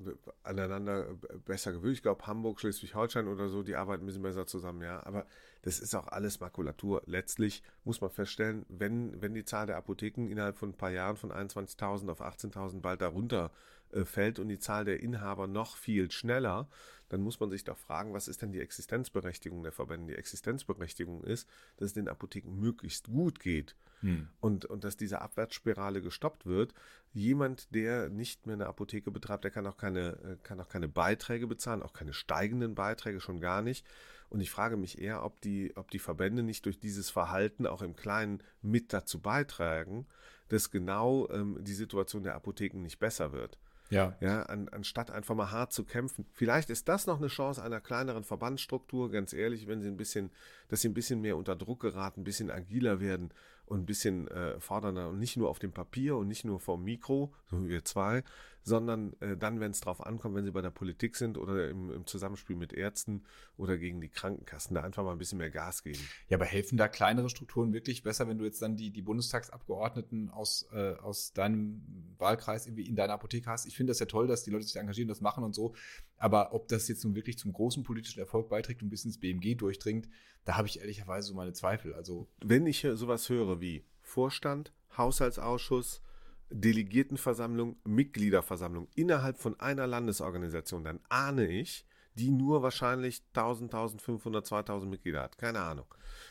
aneinander 0.44 1.14
b- 1.14 1.28
besser 1.46 1.72
gewöhnt. 1.74 1.94
Ich 1.98 2.02
glaube, 2.02 2.26
Hamburg, 2.26 2.60
Schleswig-Holstein 2.60 3.28
oder 3.28 3.50
so, 3.50 3.64
die 3.64 3.76
arbeiten 3.76 4.04
ein 4.04 4.06
bisschen 4.08 4.22
besser 4.24 4.48
zusammen, 4.48 4.82
ja. 4.82 5.06
Aber 5.06 5.28
das 5.62 5.80
ist 5.80 5.96
auch 5.96 6.08
alles 6.08 6.40
Makulatur. 6.40 7.02
Letztlich 7.06 7.64
muss 7.84 8.02
man 8.02 8.10
feststellen, 8.10 8.66
wenn, 8.70 9.22
wenn 9.22 9.34
die 9.34 9.46
Zahl 9.46 9.68
der 9.68 9.78
Apotheken 9.78 10.28
innerhalb 10.30 10.58
von 10.58 10.70
ein 10.70 10.78
paar 10.78 10.92
Jahren 10.92 11.18
von 11.18 11.32
21.000 11.32 12.10
auf 12.10 12.22
18.000 12.22 12.82
bald 12.82 13.02
darunter 13.02 13.52
äh, 13.92 14.06
fällt 14.06 14.40
und 14.40 14.50
die 14.50 14.60
Zahl 14.60 14.86
der 14.86 15.00
Inhaber 15.00 15.48
noch 15.48 15.78
viel 15.78 16.12
schneller, 16.12 16.68
dann 17.10 17.22
muss 17.22 17.40
man 17.40 17.50
sich 17.50 17.64
doch 17.64 17.78
fragen, 17.78 18.14
was 18.14 18.28
ist 18.28 18.42
denn 18.42 18.52
die 18.52 18.62
Existenzberechtigung 18.62 19.64
der 19.64 19.72
Verbände? 19.72 20.14
Die 20.14 20.20
Existenzberechtigung 20.20 21.24
ist, 21.24 21.48
dass 21.78 21.88
es 21.88 21.94
den 21.94 22.08
Apotheken 22.08 22.52
möglichst 22.56 23.08
gut 23.08 23.40
geht 23.40 23.76
Hm. 24.02 24.28
und, 24.40 24.66
und 24.66 24.84
dass 24.84 24.98
diese 24.98 25.22
Abwärtsspirale 25.22 26.02
gestoppt 26.02 26.46
wird. 26.46 26.74
Jemand, 27.14 27.74
der 27.74 28.10
nicht 28.10 28.48
mehr 28.48 28.56
eine 28.56 28.66
Apotheke 28.66 29.12
betreibt, 29.12 29.44
der 29.44 29.52
kann 29.52 29.68
auch 29.68 29.78
keine, 29.78 30.18
äh, 30.24 30.38
kann 30.44 30.60
auch 30.60 30.70
keine 30.70 30.88
Beiträge 30.88 31.48
bezahlen, 31.48 31.84
auch 31.84 31.94
keine 31.94 32.14
steigenden 32.14 32.74
Beiträge 32.74 33.20
schon 33.20 33.40
gar 33.40 33.62
nicht. 33.62 33.86
Und 34.32 34.40
ich 34.40 34.50
frage 34.50 34.78
mich 34.78 35.02
eher, 35.02 35.26
ob 35.26 35.42
die, 35.42 35.74
ob 35.76 35.92
die 35.92 36.00
Verbände 36.00 36.42
nicht 36.42 36.66
durch 36.66 36.80
dieses 36.80 37.10
Verhalten 37.10 37.68
auch 37.68 37.82
im 37.82 37.98
Kleinen 37.98 38.42
mit 38.62 38.94
dazu 38.94 39.20
beitragen, 39.20 40.08
dass 40.48 40.72
genau 40.72 41.30
ähm, 41.30 41.58
die 41.62 41.74
Situation 41.74 42.24
der 42.24 42.36
Apotheken 42.36 42.82
nicht 42.82 42.98
besser 42.98 43.34
wird. 43.34 43.60
Ja. 43.90 44.16
Ja, 44.22 44.44
an, 44.44 44.70
anstatt 44.70 45.12
einfach 45.12 45.36
mal 45.36 45.52
hart 45.52 45.74
zu 45.74 45.84
kämpfen. 45.84 46.26
Vielleicht 46.32 46.70
ist 46.70 46.88
das 46.88 47.08
noch 47.08 47.18
eine 47.18 47.28
Chance 47.28 47.62
einer 47.62 47.82
kleineren 47.82 48.24
Verbandsstruktur, 48.24 49.12
ganz 49.12 49.34
ehrlich, 49.34 49.68
wenn 49.68 49.82
sie 49.82 49.90
ein 49.90 49.98
bisschen, 49.98 50.32
dass 50.70 50.80
sie 50.80 50.88
ein 50.88 50.94
bisschen 50.94 51.20
mehr 51.20 51.36
unter 51.36 51.58
Druck 51.58 51.82
geraten, 51.82 52.22
ein 52.22 52.24
bisschen 52.24 52.50
agiler 52.50 53.02
werden 53.02 53.34
und 53.72 53.84
ein 53.84 53.86
bisschen 53.86 54.28
äh, 54.28 54.60
fordernder 54.60 55.10
und 55.10 55.18
nicht 55.18 55.38
nur 55.38 55.50
auf 55.50 55.58
dem 55.58 55.72
Papier 55.72 56.18
und 56.18 56.28
nicht 56.28 56.44
nur 56.44 56.60
vom 56.60 56.84
Mikro, 56.84 57.34
so 57.50 57.64
wie 57.64 57.70
wir 57.70 57.86
zwei, 57.86 58.22
sondern 58.64 59.14
äh, 59.22 59.38
dann, 59.38 59.62
wenn 59.62 59.72
es 59.72 59.80
drauf 59.80 60.06
ankommt, 60.06 60.36
wenn 60.36 60.44
sie 60.44 60.52
bei 60.52 60.62
der 60.62 60.72
Politik 60.72 61.16
sind 61.16 61.38
oder 61.38 61.70
im, 61.70 61.90
im 61.90 62.06
Zusammenspiel 62.06 62.58
mit 62.58 62.74
Ärzten 62.74 63.24
oder 63.56 63.78
gegen 63.78 64.02
die 64.02 64.10
Krankenkassen, 64.10 64.76
da 64.76 64.82
einfach 64.82 65.06
mal 65.06 65.14
ein 65.14 65.18
bisschen 65.18 65.38
mehr 65.38 65.50
Gas 65.50 65.84
geben. 65.84 66.02
Ja, 66.28 66.38
aber 66.38 66.46
helfen 66.46 66.78
da 66.78 66.90
kleinere 66.90 67.30
Strukturen 67.30 67.72
wirklich 67.72 68.04
besser, 68.04 68.28
wenn 68.28 68.38
du 68.38 68.44
jetzt 68.44 68.62
dann 68.62 68.76
die, 68.76 68.92
die 68.92 69.02
Bundestagsabgeordneten 69.02 70.30
aus, 70.30 70.68
äh, 70.74 70.96
aus 70.96 71.32
deinem 71.32 71.82
Wahlkreis 72.18 72.68
irgendwie 72.68 72.88
in 72.88 72.98
deiner 72.98 73.14
Apotheke 73.14 73.50
hast? 73.50 73.66
Ich 73.66 73.78
finde 73.78 73.92
das 73.92 74.00
ja 74.00 74.06
toll, 74.06 74.28
dass 74.28 74.44
die 74.44 74.52
Leute 74.52 74.66
sich 74.66 74.76
engagieren, 74.76 75.08
das 75.08 75.22
machen 75.22 75.46
und 75.46 75.56
so. 75.56 75.74
Aber 76.22 76.54
ob 76.54 76.68
das 76.68 76.88
jetzt 76.88 77.04
nun 77.04 77.16
wirklich 77.16 77.40
zum 77.40 77.52
großen 77.52 77.82
politischen 77.82 78.20
Erfolg 78.20 78.48
beiträgt 78.48 78.84
und 78.84 78.90
bis 78.90 79.06
ins 79.06 79.20
BMG 79.20 79.56
durchdringt, 79.56 80.08
da 80.46 80.56
habe 80.56 80.68
ich 80.68 80.80
ehrlicherweise 80.80 81.30
so 81.30 81.34
meine 81.34 81.54
Zweifel. 81.54 81.96
Also, 81.96 82.28
wenn 82.46 82.68
ich 82.68 82.82
hier 82.82 82.96
sowas 82.96 83.28
höre 83.28 83.60
wie 83.60 83.88
Vorstand, 84.02 84.72
Haushaltsausschuss, 84.96 86.04
Delegiertenversammlung, 86.52 87.78
Mitgliederversammlung 87.86 88.88
innerhalb 88.94 89.40
von 89.40 89.60
einer 89.60 89.88
Landesorganisation, 89.88 90.84
dann 90.84 91.00
ahne 91.10 91.48
ich, 91.48 91.88
die 92.14 92.30
nur 92.30 92.62
wahrscheinlich 92.62 93.24
1000, 93.34 93.74
1500, 93.74 94.46
2000 94.46 94.92
Mitglieder 94.92 95.24
hat. 95.24 95.40
Keine 95.40 95.62
Ahnung. 95.62 95.88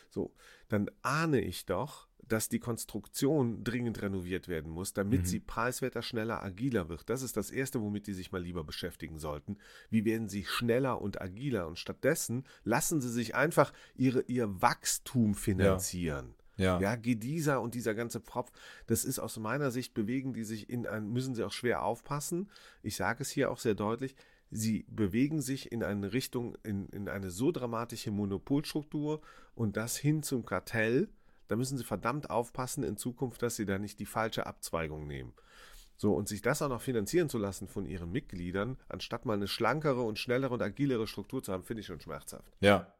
So, 0.09 0.33
dann 0.69 0.89
ahne 1.01 1.41
ich 1.41 1.65
doch, 1.65 2.07
dass 2.31 2.47
die 2.47 2.59
Konstruktion 2.59 3.63
dringend 3.63 4.01
renoviert 4.01 4.47
werden 4.47 4.71
muss, 4.71 4.93
damit 4.93 5.21
mhm. 5.21 5.25
sie 5.25 5.39
preiswerter, 5.39 6.01
schneller, 6.01 6.41
agiler 6.41 6.87
wird. 6.87 7.09
Das 7.09 7.23
ist 7.23 7.35
das 7.35 7.51
Erste, 7.51 7.81
womit 7.81 8.07
die 8.07 8.13
sich 8.13 8.31
mal 8.31 8.41
lieber 8.41 8.63
beschäftigen 8.63 9.19
sollten. 9.19 9.57
Wie 9.89 10.05
werden 10.05 10.29
sie 10.29 10.45
schneller 10.45 11.01
und 11.01 11.21
agiler? 11.21 11.67
Und 11.67 11.77
stattdessen 11.77 12.45
lassen 12.63 13.01
sie 13.01 13.09
sich 13.09 13.35
einfach 13.35 13.73
ihre, 13.95 14.21
ihr 14.27 14.61
Wachstum 14.61 15.35
finanzieren. 15.35 16.35
Ja. 16.57 16.79
Ja, 16.79 16.95
Gedieser 16.95 17.59
und 17.59 17.73
dieser 17.73 17.95
ganze 17.95 18.19
Propf, 18.19 18.51
das 18.85 19.03
ist 19.03 19.19
aus 19.19 19.37
meiner 19.37 19.71
Sicht 19.71 19.93
bewegen 19.95 20.33
die 20.33 20.43
sich 20.43 20.69
in 20.69 20.85
ein, 20.85 21.09
müssen 21.11 21.33
sie 21.33 21.43
auch 21.43 21.51
schwer 21.51 21.83
aufpassen. 21.83 22.49
Ich 22.83 22.95
sage 22.95 23.23
es 23.23 23.31
hier 23.31 23.49
auch 23.51 23.57
sehr 23.57 23.73
deutlich. 23.73 24.15
Sie 24.51 24.85
bewegen 24.89 25.41
sich 25.41 25.71
in 25.71 25.81
eine 25.81 26.13
Richtung, 26.13 26.55
in, 26.63 26.87
in 26.89 27.09
eine 27.09 27.31
so 27.31 27.51
dramatische 27.51 28.11
Monopolstruktur 28.11 29.21
und 29.55 29.75
das 29.75 29.97
hin 29.97 30.23
zum 30.23 30.45
Kartell, 30.45 31.09
da 31.51 31.57
müssen 31.57 31.77
sie 31.77 31.83
verdammt 31.83 32.29
aufpassen 32.29 32.81
in 32.81 32.95
Zukunft, 32.95 33.41
dass 33.41 33.57
sie 33.57 33.65
da 33.65 33.77
nicht 33.77 33.99
die 33.99 34.05
falsche 34.05 34.45
Abzweigung 34.45 35.05
nehmen. 35.05 35.33
So, 35.97 36.13
und 36.13 36.29
sich 36.29 36.41
das 36.41 36.61
auch 36.61 36.69
noch 36.69 36.81
finanzieren 36.81 37.27
zu 37.27 37.37
lassen 37.37 37.67
von 37.67 37.85
ihren 37.85 38.09
Mitgliedern, 38.09 38.77
anstatt 38.87 39.25
mal 39.25 39.33
eine 39.33 39.49
schlankere 39.49 40.01
und 40.01 40.17
schnellere 40.17 40.53
und 40.53 40.61
agilere 40.61 41.07
Struktur 41.07 41.43
zu 41.43 41.51
haben, 41.51 41.63
finde 41.63 41.81
ich 41.81 41.87
schon 41.87 41.99
schmerzhaft. 41.99 42.53
Ja. 42.61 42.93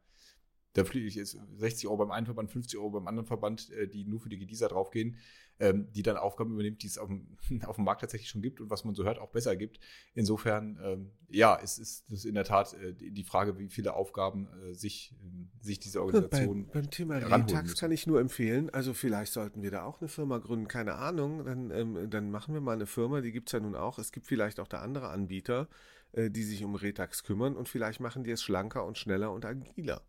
Da 0.74 0.84
fliege 0.84 1.06
ich 1.06 1.16
jetzt 1.16 1.38
60 1.56 1.86
Euro 1.86 1.98
beim 1.98 2.10
einen 2.10 2.26
Verband, 2.26 2.50
50 2.50 2.78
Euro 2.78 2.90
beim 2.90 3.06
anderen 3.06 3.26
Verband, 3.26 3.70
äh, 3.70 3.88
die 3.88 4.04
nur 4.04 4.20
für 4.20 4.28
die 4.28 4.38
Gedieser 4.38 4.68
draufgehen 4.68 5.18
ähm, 5.62 5.86
die 5.92 6.02
dann 6.02 6.16
Aufgaben 6.16 6.52
übernimmt, 6.52 6.82
die 6.82 6.88
es 6.88 6.98
auf 6.98 7.08
dem, 7.08 7.36
auf 7.66 7.76
dem 7.76 7.84
Markt 7.84 8.00
tatsächlich 8.00 8.28
schon 8.28 8.42
gibt 8.42 8.60
und 8.60 8.68
was 8.68 8.84
man 8.84 8.94
so 8.94 9.04
hört, 9.04 9.18
auch 9.18 9.30
besser 9.30 9.56
gibt. 9.56 9.78
Insofern, 10.12 10.78
ähm, 10.82 11.10
ja, 11.28 11.58
es 11.62 11.78
ist 11.78 12.10
das 12.10 12.24
in 12.24 12.34
der 12.34 12.44
Tat 12.44 12.74
äh, 12.74 12.92
die 12.94 13.22
Frage, 13.22 13.58
wie 13.58 13.68
viele 13.68 13.94
Aufgaben 13.94 14.48
äh, 14.48 14.74
sich, 14.74 15.14
sich 15.60 15.78
diese 15.78 16.02
Organisation. 16.02 16.66
Bei, 16.66 16.80
beim 16.80 16.90
Thema 16.90 17.18
Retax 17.18 17.76
kann 17.76 17.92
ich 17.92 18.08
nur 18.08 18.20
empfehlen, 18.20 18.70
also 18.70 18.92
vielleicht 18.92 19.32
sollten 19.32 19.62
wir 19.62 19.70
da 19.70 19.84
auch 19.84 20.00
eine 20.00 20.08
Firma 20.08 20.38
gründen, 20.38 20.66
keine 20.66 20.94
Ahnung, 20.94 21.44
dann, 21.44 21.70
ähm, 21.70 22.10
dann 22.10 22.32
machen 22.32 22.54
wir 22.54 22.60
mal 22.60 22.72
eine 22.72 22.86
Firma, 22.86 23.20
die 23.20 23.30
gibt 23.30 23.48
es 23.48 23.52
ja 23.52 23.60
nun 23.60 23.76
auch. 23.76 23.98
Es 23.98 24.10
gibt 24.10 24.26
vielleicht 24.26 24.58
auch 24.58 24.68
da 24.68 24.80
andere 24.80 25.08
Anbieter, 25.08 25.68
die 26.14 26.42
sich 26.42 26.62
um 26.62 26.74
Retax 26.74 27.24
kümmern 27.24 27.56
und 27.56 27.70
vielleicht 27.70 28.00
machen 28.00 28.22
die 28.22 28.32
es 28.32 28.42
schlanker 28.42 28.84
und 28.84 28.98
schneller 28.98 29.32
und 29.32 29.46
agiler 29.46 30.02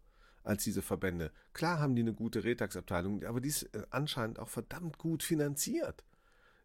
als 0.44 0.64
diese 0.64 0.82
Verbände. 0.82 1.32
Klar 1.54 1.80
haben 1.80 1.96
die 1.96 2.02
eine 2.02 2.14
gute 2.14 2.44
Retax-Abteilung, 2.44 3.24
aber 3.24 3.42
die 3.42 3.50
ist 3.50 3.64
äh, 3.76 3.84
anscheinend 3.90 4.40
auch 4.40 4.50
verdammt 4.50 4.98
gut 4.98 5.24
finanziert. 5.24 6.04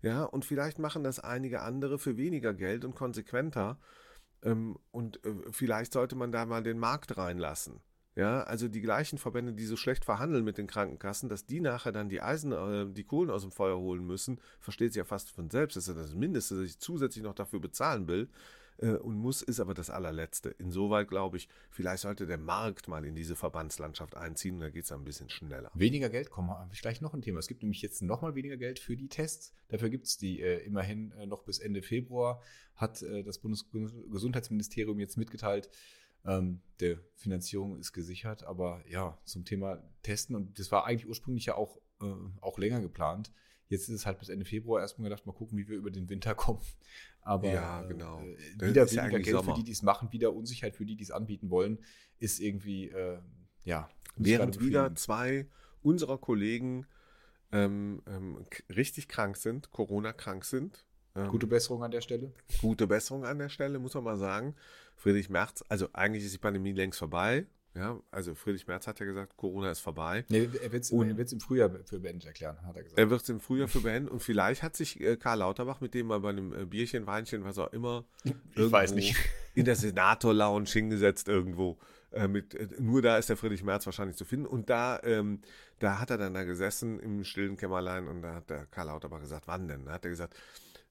Ja, 0.02 0.24
und 0.24 0.44
vielleicht 0.44 0.78
machen 0.78 1.02
das 1.02 1.18
einige 1.18 1.62
andere 1.62 1.98
für 1.98 2.16
weniger 2.16 2.54
Geld 2.54 2.84
und 2.84 2.94
konsequenter. 2.94 3.78
Ähm, 4.42 4.78
und 4.90 5.24
äh, 5.24 5.34
vielleicht 5.50 5.92
sollte 5.92 6.14
man 6.16 6.30
da 6.30 6.46
mal 6.46 6.62
den 6.62 6.78
Markt 6.78 7.16
reinlassen. 7.16 7.80
Ja, 8.14 8.42
also 8.42 8.66
die 8.66 8.80
gleichen 8.80 9.18
Verbände, 9.18 9.52
die 9.52 9.64
so 9.64 9.76
schlecht 9.76 10.04
verhandeln 10.04 10.44
mit 10.44 10.58
den 10.58 10.66
Krankenkassen, 10.66 11.28
dass 11.28 11.46
die 11.46 11.60
nachher 11.60 11.92
dann 11.92 12.08
die 12.08 12.20
Eisen, 12.20 12.50
äh, 12.52 12.86
die 12.92 13.04
Kohlen 13.04 13.30
aus 13.30 13.42
dem 13.42 13.52
Feuer 13.52 13.78
holen 13.78 14.04
müssen, 14.04 14.40
versteht 14.58 14.92
sich 14.92 14.98
ja 14.98 15.04
fast 15.04 15.30
von 15.30 15.50
selbst. 15.50 15.76
Das 15.76 15.86
ist 15.86 15.94
ja 15.94 16.00
das 16.00 16.14
Mindeste, 16.14 16.56
dass 16.56 16.64
ich 16.64 16.78
zusätzlich 16.80 17.22
noch 17.22 17.34
dafür 17.34 17.60
bezahlen 17.60 18.08
will 18.08 18.28
äh, 18.78 18.92
und 18.92 19.16
muss, 19.16 19.42
ist 19.42 19.60
aber 19.60 19.74
das 19.74 19.90
allerletzte. 19.90 20.50
Insoweit 20.50 21.08
glaube 21.08 21.36
ich, 21.36 21.48
vielleicht 21.70 22.02
sollte 22.02 22.26
der 22.26 22.38
Markt 22.38 22.88
mal 22.88 23.04
in 23.04 23.14
diese 23.14 23.36
Verbandslandschaft 23.36 24.16
einziehen 24.16 24.56
und 24.56 24.60
da 24.60 24.70
geht 24.70 24.84
es 24.84 24.92
ein 24.92 25.04
bisschen 25.04 25.28
schneller. 25.30 25.70
Weniger 25.74 26.08
Geld, 26.08 26.30
kommen 26.30 26.50
ich 26.72 26.80
gleich 26.80 27.00
noch 27.00 27.14
ein 27.14 27.22
Thema. 27.22 27.38
Es 27.38 27.48
gibt 27.48 27.62
nämlich 27.62 27.82
jetzt 27.82 28.02
nochmal 28.02 28.34
weniger 28.34 28.56
Geld 28.56 28.78
für 28.78 28.96
die 28.96 29.08
Tests. 29.08 29.52
Dafür 29.68 29.90
gibt 29.90 30.06
es 30.06 30.16
die 30.16 30.40
äh, 30.40 30.64
immerhin 30.64 31.12
äh, 31.12 31.26
noch 31.26 31.42
bis 31.44 31.58
Ende 31.58 31.82
Februar, 31.82 32.40
hat 32.74 33.02
äh, 33.02 33.22
das 33.22 33.38
Bundesgesundheitsministerium 33.38 34.98
jetzt 35.00 35.16
mitgeteilt. 35.16 35.70
Ähm, 36.24 36.60
der 36.80 36.98
Finanzierung 37.14 37.78
ist 37.78 37.92
gesichert, 37.92 38.44
aber 38.44 38.82
ja, 38.88 39.18
zum 39.24 39.44
Thema 39.44 39.82
Testen 40.02 40.34
und 40.36 40.58
das 40.58 40.72
war 40.72 40.84
eigentlich 40.84 41.08
ursprünglich 41.08 41.46
ja 41.46 41.54
auch, 41.54 41.78
äh, 42.00 42.06
auch 42.40 42.58
länger 42.58 42.80
geplant. 42.80 43.32
Jetzt 43.68 43.88
ist 43.88 43.94
es 43.94 44.06
halt 44.06 44.18
bis 44.18 44.28
Ende 44.28 44.44
Februar 44.44 44.80
erstmal 44.80 45.10
gedacht, 45.10 45.26
mal 45.26 45.32
gucken, 45.32 45.58
wie 45.58 45.68
wir 45.68 45.76
über 45.76 45.90
den 45.90 46.08
Winter 46.08 46.34
kommen. 46.34 46.60
Aber 47.20 47.52
ja, 47.52 47.82
genau. 47.82 48.20
Äh, 48.20 48.68
wieder 48.68 48.90
weniger 48.90 49.02
ja 49.02 49.18
Geld 49.18 49.26
Sommer. 49.26 49.54
für 49.54 49.58
die, 49.60 49.64
die 49.64 49.72
es 49.72 49.82
machen, 49.82 50.10
wieder 50.12 50.34
Unsicherheit 50.34 50.74
für 50.74 50.86
die, 50.86 50.96
die 50.96 51.04
es 51.04 51.10
anbieten 51.10 51.50
wollen, 51.50 51.78
ist 52.18 52.40
irgendwie, 52.40 52.88
äh, 52.88 53.18
ja. 53.64 53.88
Während 54.16 54.60
wieder 54.60 54.94
zwei 54.94 55.46
unserer 55.82 56.18
Kollegen 56.18 56.86
ähm, 57.52 58.02
ähm, 58.06 58.44
richtig 58.74 59.08
krank 59.08 59.36
sind, 59.36 59.70
Corona-krank 59.70 60.44
sind. 60.44 60.84
Ähm, 61.14 61.28
gute 61.28 61.46
Besserung 61.46 61.82
an 61.82 61.90
der 61.90 62.00
Stelle. 62.00 62.32
Gute 62.60 62.86
Besserung 62.86 63.24
an 63.24 63.38
der 63.38 63.48
Stelle, 63.48 63.78
muss 63.78 63.94
man 63.94 64.04
mal 64.04 64.18
sagen. 64.18 64.54
Friedrich 64.96 65.28
Merz, 65.28 65.62
also 65.68 65.88
eigentlich 65.92 66.24
ist 66.24 66.34
die 66.34 66.38
Pandemie 66.38 66.72
längst 66.72 66.98
vorbei. 66.98 67.46
Ja, 67.78 68.00
also 68.10 68.34
Friedrich 68.34 68.66
Merz 68.66 68.86
hat 68.88 68.98
ja 68.98 69.06
gesagt, 69.06 69.36
Corona 69.36 69.70
ist 69.70 69.78
vorbei. 69.78 70.24
Nee, 70.28 70.48
er 70.62 70.72
wird 70.72 70.84
es 70.84 71.32
im 71.32 71.40
Frühjahr 71.40 71.70
für 71.84 72.00
beendet 72.00 72.26
erklären, 72.26 72.56
hat 72.66 72.76
er 72.76 72.82
gesagt. 72.82 72.98
Er 72.98 73.08
wird 73.08 73.22
es 73.22 73.28
im 73.28 73.38
Frühjahr 73.38 73.68
für 73.68 73.80
beendet 73.80 74.12
und 74.12 74.20
vielleicht 74.20 74.62
hat 74.62 74.74
sich 74.74 75.00
äh, 75.00 75.16
Karl 75.16 75.38
Lauterbach 75.38 75.80
mit 75.80 75.94
dem 75.94 76.08
mal 76.08 76.18
bei 76.20 76.30
einem 76.30 76.52
äh, 76.52 76.64
Bierchen, 76.64 77.06
Weinchen, 77.06 77.44
was 77.44 77.56
auch 77.58 77.72
immer, 77.72 78.04
ich 78.24 78.34
weiß 78.56 78.94
nicht. 78.94 79.16
in 79.54 79.64
der 79.64 79.76
Senator-Lounge 79.76 80.68
hingesetzt 80.68 81.28
irgendwo. 81.28 81.78
Äh, 82.10 82.26
mit, 82.26 82.54
äh, 82.54 82.68
nur 82.78 83.02
da 83.02 83.18
ist 83.18 83.28
der 83.28 83.36
Friedrich 83.36 83.62
Merz 83.62 83.86
wahrscheinlich 83.86 84.16
zu 84.16 84.24
finden. 84.24 84.46
Und 84.46 84.70
da, 84.70 85.00
ähm, 85.02 85.40
da 85.78 85.98
hat 86.00 86.10
er 86.10 86.18
dann 86.18 86.34
da 86.34 86.44
gesessen 86.44 86.98
im 87.00 87.22
stillen 87.22 87.56
Kämmerlein 87.56 88.08
und 88.08 88.22
da 88.22 88.34
hat 88.34 88.50
der 88.50 88.66
Karl 88.66 88.86
Lauterbach 88.86 89.20
gesagt, 89.20 89.46
wann 89.46 89.68
denn? 89.68 89.84
Da 89.84 89.92
hat 89.92 90.04
er 90.04 90.10
gesagt, 90.10 90.34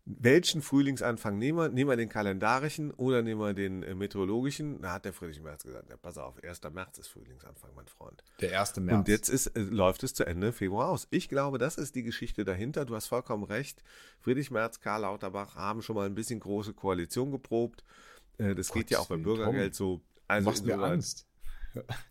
welchen 0.09 0.61
Frühlingsanfang 0.61 1.37
nehmen 1.37 1.57
wir? 1.57 1.69
Nehmen 1.69 1.89
wir 1.89 1.97
den 1.97 2.07
kalendarischen 2.07 2.91
oder 2.91 3.21
nehmen 3.21 3.41
wir 3.41 3.53
den 3.53 3.83
äh, 3.83 3.93
meteorologischen? 3.93 4.81
Da 4.81 4.93
hat 4.93 5.05
der 5.05 5.11
Friedrich 5.11 5.41
Merz 5.41 5.63
gesagt, 5.63 5.89
ja, 5.89 5.97
pass 5.97 6.17
auf, 6.17 6.41
1. 6.41 6.61
März 6.71 6.97
ist 6.97 7.09
Frühlingsanfang, 7.09 7.71
mein 7.75 7.87
Freund. 7.87 8.23
Der 8.39 8.57
1. 8.59 8.77
März. 8.77 8.97
Und 8.97 9.07
jetzt 9.09 9.27
ist, 9.27 9.47
äh, 9.47 9.59
läuft 9.59 10.03
es 10.03 10.13
zu 10.13 10.25
Ende 10.25 10.53
Februar 10.53 10.87
aus. 10.87 11.07
Ich 11.09 11.27
glaube, 11.27 11.57
das 11.57 11.77
ist 11.77 11.95
die 11.95 12.03
Geschichte 12.03 12.45
dahinter. 12.45 12.85
Du 12.85 12.95
hast 12.95 13.07
vollkommen 13.07 13.43
recht. 13.43 13.83
Friedrich 14.21 14.49
Merz, 14.49 14.79
Karl 14.79 15.01
Lauterbach 15.01 15.55
haben 15.55 15.81
schon 15.81 15.97
mal 15.97 16.05
ein 16.05 16.15
bisschen 16.15 16.39
große 16.39 16.73
Koalition 16.73 17.31
geprobt. 17.31 17.83
Äh, 18.37 18.55
das 18.55 18.69
Gott, 18.69 18.77
geht 18.77 18.91
ja 18.91 18.99
auch 18.99 19.07
beim 19.07 19.23
Bürgergeld 19.23 19.75
so. 19.75 20.01
Also 20.27 20.49
machst 20.49 20.65
mir 20.65 20.79
Angst. 20.79 21.25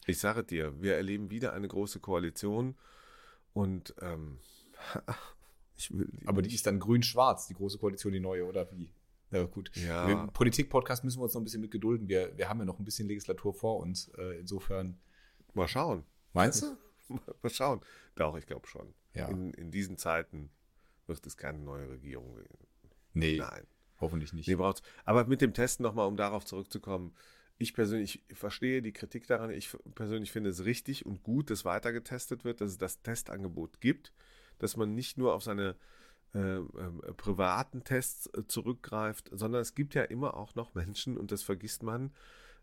Ich 0.07 0.21
sage 0.21 0.45
dir, 0.45 0.81
wir 0.81 0.95
erleben 0.95 1.31
wieder 1.31 1.53
eine 1.53 1.67
große 1.67 1.99
Koalition 1.99 2.77
und 3.53 3.97
ähm, 4.01 4.39
die 5.79 6.27
Aber 6.27 6.43
die 6.43 6.55
ist 6.55 6.67
dann 6.67 6.81
grün-schwarz, 6.81 7.47
die 7.47 7.55
große 7.55 7.79
Koalition, 7.79 8.13
die 8.13 8.21
neue, 8.21 8.47
oder 8.47 8.71
wie? 8.73 8.91
Na 9.31 9.43
gut. 9.45 9.71
Ja. 9.77 10.27
Politik-Podcast 10.29 11.05
müssen 11.05 11.19
wir 11.19 11.25
uns 11.25 11.35
noch 11.35 11.41
ein 11.41 11.45
bisschen 11.45 11.61
mit 11.61 11.71
gedulden. 11.71 12.09
Wir, 12.09 12.37
wir 12.37 12.49
haben 12.49 12.59
ja 12.61 12.65
noch 12.65 12.79
ein 12.79 12.85
bisschen 12.85 13.09
Legislatur 13.09 13.55
vor 13.55 13.81
uns. 13.81 14.09
Äh, 14.17 14.39
insofern. 14.39 14.99
Mal 15.55 15.69
schauen. 15.69 16.05
Meinst 16.33 16.63
du? 16.63 16.77
Mal 17.43 17.51
schauen. 17.51 17.81
Doch, 18.15 18.37
ich 18.37 18.47
glaube 18.47 18.67
schon. 18.67 18.95
Ja. 19.15 19.29
In, 19.29 19.53
in 19.55 19.71
diesen 19.71 19.99
Zeiten 19.99 20.51
wird 21.07 21.27
es 21.27 21.37
keine 21.37 21.59
neue 21.59 21.89
Regierung 21.89 22.37
geben. 22.37 22.59
Nee. 23.15 23.39
Nein. 23.39 23.67
Hoffentlich 24.01 24.33
nicht. 24.33 24.47
Nee, 24.47 24.57
braucht's. 24.57 24.83
Aber 25.05 25.25
mit 25.27 25.41
dem 25.41 25.55
Testen 25.55 25.83
nochmal, 25.83 26.07
um 26.07 26.17
darauf 26.17 26.45
zurückzukommen. 26.45 27.15
Ich 27.59 27.73
persönlich 27.73 28.23
verstehe 28.35 28.83
die 28.83 28.93
Kritik 28.93 29.27
daran. 29.27 29.51
Ich 29.51 29.75
persönlich 29.95 30.31
finde 30.31 30.51
es 30.51 30.67
richtig 30.67 31.07
und 31.07 31.23
gut, 31.23 31.51
dass 31.51 31.65
weiter 31.65 31.93
getestet 31.93 32.45
wird, 32.45 32.61
dass 32.61 32.73
es 32.73 32.79
das 32.79 33.01
Testangebot 33.01 33.81
gibt 33.81 34.13
dass 34.59 34.77
man 34.77 34.95
nicht 34.95 35.19
nur 35.19 35.35
auf 35.35 35.43
seine 35.43 35.77
äh, 36.35 36.59
äh, 36.59 36.63
privaten 37.17 37.85
Tests 37.85 38.27
äh, 38.35 38.47
zurückgreift, 38.47 39.31
sondern 39.33 39.63
es 39.63 39.75
gibt 39.75 39.95
ja 39.95 40.03
immer 40.03 40.37
auch 40.37 40.55
noch 40.55 40.75
Menschen, 40.75 41.17
und 41.17 41.33
das 41.33 41.43
vergisst 41.43 41.83
man, 41.83 42.13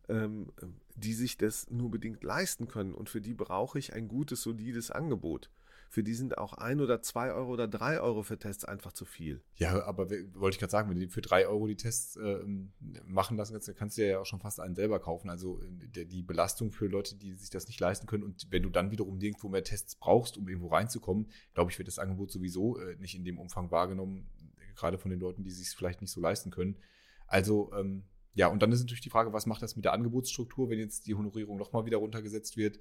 ähm, 0.09 0.51
die 0.95 1.13
sich 1.13 1.37
das 1.37 1.69
nur 1.71 1.89
bedingt 1.89 2.23
leisten 2.23 2.67
können. 2.67 2.93
Und 2.93 3.09
für 3.09 3.21
die 3.21 3.33
brauche 3.33 3.79
ich 3.79 3.93
ein 3.93 4.07
gutes, 4.07 4.43
solides 4.43 4.91
Angebot 4.91 5.49
für 5.93 6.03
die 6.03 6.15
sind 6.15 6.39
auch 6.39 6.53
ein 6.53 6.81
oder 6.81 7.03
zwei 7.03 7.31
Euro 7.31 7.53
oder 7.53 7.67
drei 7.67 8.01
Euro 8.01 8.23
für 8.23 8.39
Tests 8.39 8.65
einfach 8.65 8.93
zu 8.93 9.05
viel. 9.05 9.43
Ja, 9.57 9.85
aber 9.85 10.09
wollte 10.09 10.55
ich 10.55 10.59
gerade 10.59 10.71
sagen, 10.71 10.89
wenn 10.89 10.99
die 10.99 11.07
für 11.07 11.21
drei 11.21 11.45
Euro 11.45 11.67
die 11.67 11.75
Tests 11.75 12.15
äh, 12.15 12.39
machen 13.05 13.37
lassen, 13.37 13.53
dann 13.53 13.75
kannst 13.75 13.99
du 13.99 14.07
ja 14.07 14.17
auch 14.17 14.25
schon 14.25 14.39
fast 14.39 14.59
einen 14.59 14.73
selber 14.73 14.99
kaufen. 14.99 15.29
Also 15.29 15.61
der, 15.63 16.05
die 16.05 16.23
Belastung 16.23 16.71
für 16.71 16.87
Leute, 16.87 17.15
die 17.15 17.35
sich 17.35 17.51
das 17.51 17.67
nicht 17.67 17.79
leisten 17.79 18.07
können 18.07 18.23
und 18.23 18.47
wenn 18.49 18.63
du 18.63 18.71
dann 18.71 18.89
wiederum 18.89 19.19
nirgendwo 19.19 19.49
mehr 19.49 19.63
Tests 19.63 19.95
brauchst, 19.95 20.35
um 20.35 20.47
irgendwo 20.47 20.69
reinzukommen, 20.69 21.27
glaube 21.53 21.69
ich, 21.69 21.77
wird 21.77 21.87
das 21.87 21.99
Angebot 21.99 22.31
sowieso 22.31 22.79
äh, 22.79 22.95
nicht 22.95 23.13
in 23.13 23.23
dem 23.23 23.37
Umfang 23.37 23.69
wahrgenommen, 23.69 24.27
gerade 24.75 24.97
von 24.97 25.11
den 25.11 25.19
Leuten, 25.19 25.43
die 25.43 25.51
sich 25.51 25.67
es 25.67 25.73
vielleicht 25.75 26.01
nicht 26.01 26.09
so 26.09 26.19
leisten 26.19 26.49
können. 26.49 26.75
Also 27.27 27.71
ähm, 27.77 28.05
ja, 28.33 28.47
und 28.47 28.63
dann 28.63 28.71
ist 28.71 28.79
natürlich 28.79 29.01
die 29.01 29.11
Frage, 29.11 29.31
was 29.31 29.45
macht 29.45 29.61
das 29.61 29.75
mit 29.75 29.85
der 29.85 29.93
Angebotsstruktur, 29.93 30.71
wenn 30.71 30.79
jetzt 30.79 31.05
die 31.05 31.13
Honorierung 31.13 31.59
nochmal 31.59 31.85
wieder 31.85 31.97
runtergesetzt 31.97 32.57
wird? 32.57 32.79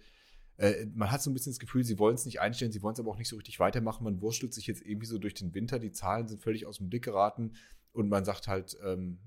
Äh, 0.56 0.86
man 0.94 1.10
hat 1.10 1.22
so 1.22 1.30
ein 1.30 1.34
bisschen 1.34 1.52
das 1.52 1.58
Gefühl, 1.58 1.84
sie 1.84 1.98
wollen 1.98 2.14
es 2.14 2.24
nicht 2.24 2.40
einstellen, 2.40 2.72
sie 2.72 2.82
wollen 2.82 2.94
es 2.94 3.00
aber 3.00 3.10
auch 3.10 3.18
nicht 3.18 3.28
so 3.28 3.36
richtig 3.36 3.58
weitermachen. 3.60 4.04
Man 4.04 4.20
wurstelt 4.20 4.54
sich 4.54 4.66
jetzt 4.66 4.82
irgendwie 4.82 5.06
so 5.06 5.18
durch 5.18 5.34
den 5.34 5.54
Winter, 5.54 5.78
die 5.78 5.92
Zahlen 5.92 6.28
sind 6.28 6.42
völlig 6.42 6.66
aus 6.66 6.78
dem 6.78 6.88
Blick 6.88 7.04
geraten 7.04 7.52
und 7.92 8.08
man 8.08 8.24
sagt 8.24 8.48
halt, 8.48 8.76
ähm, 8.84 9.18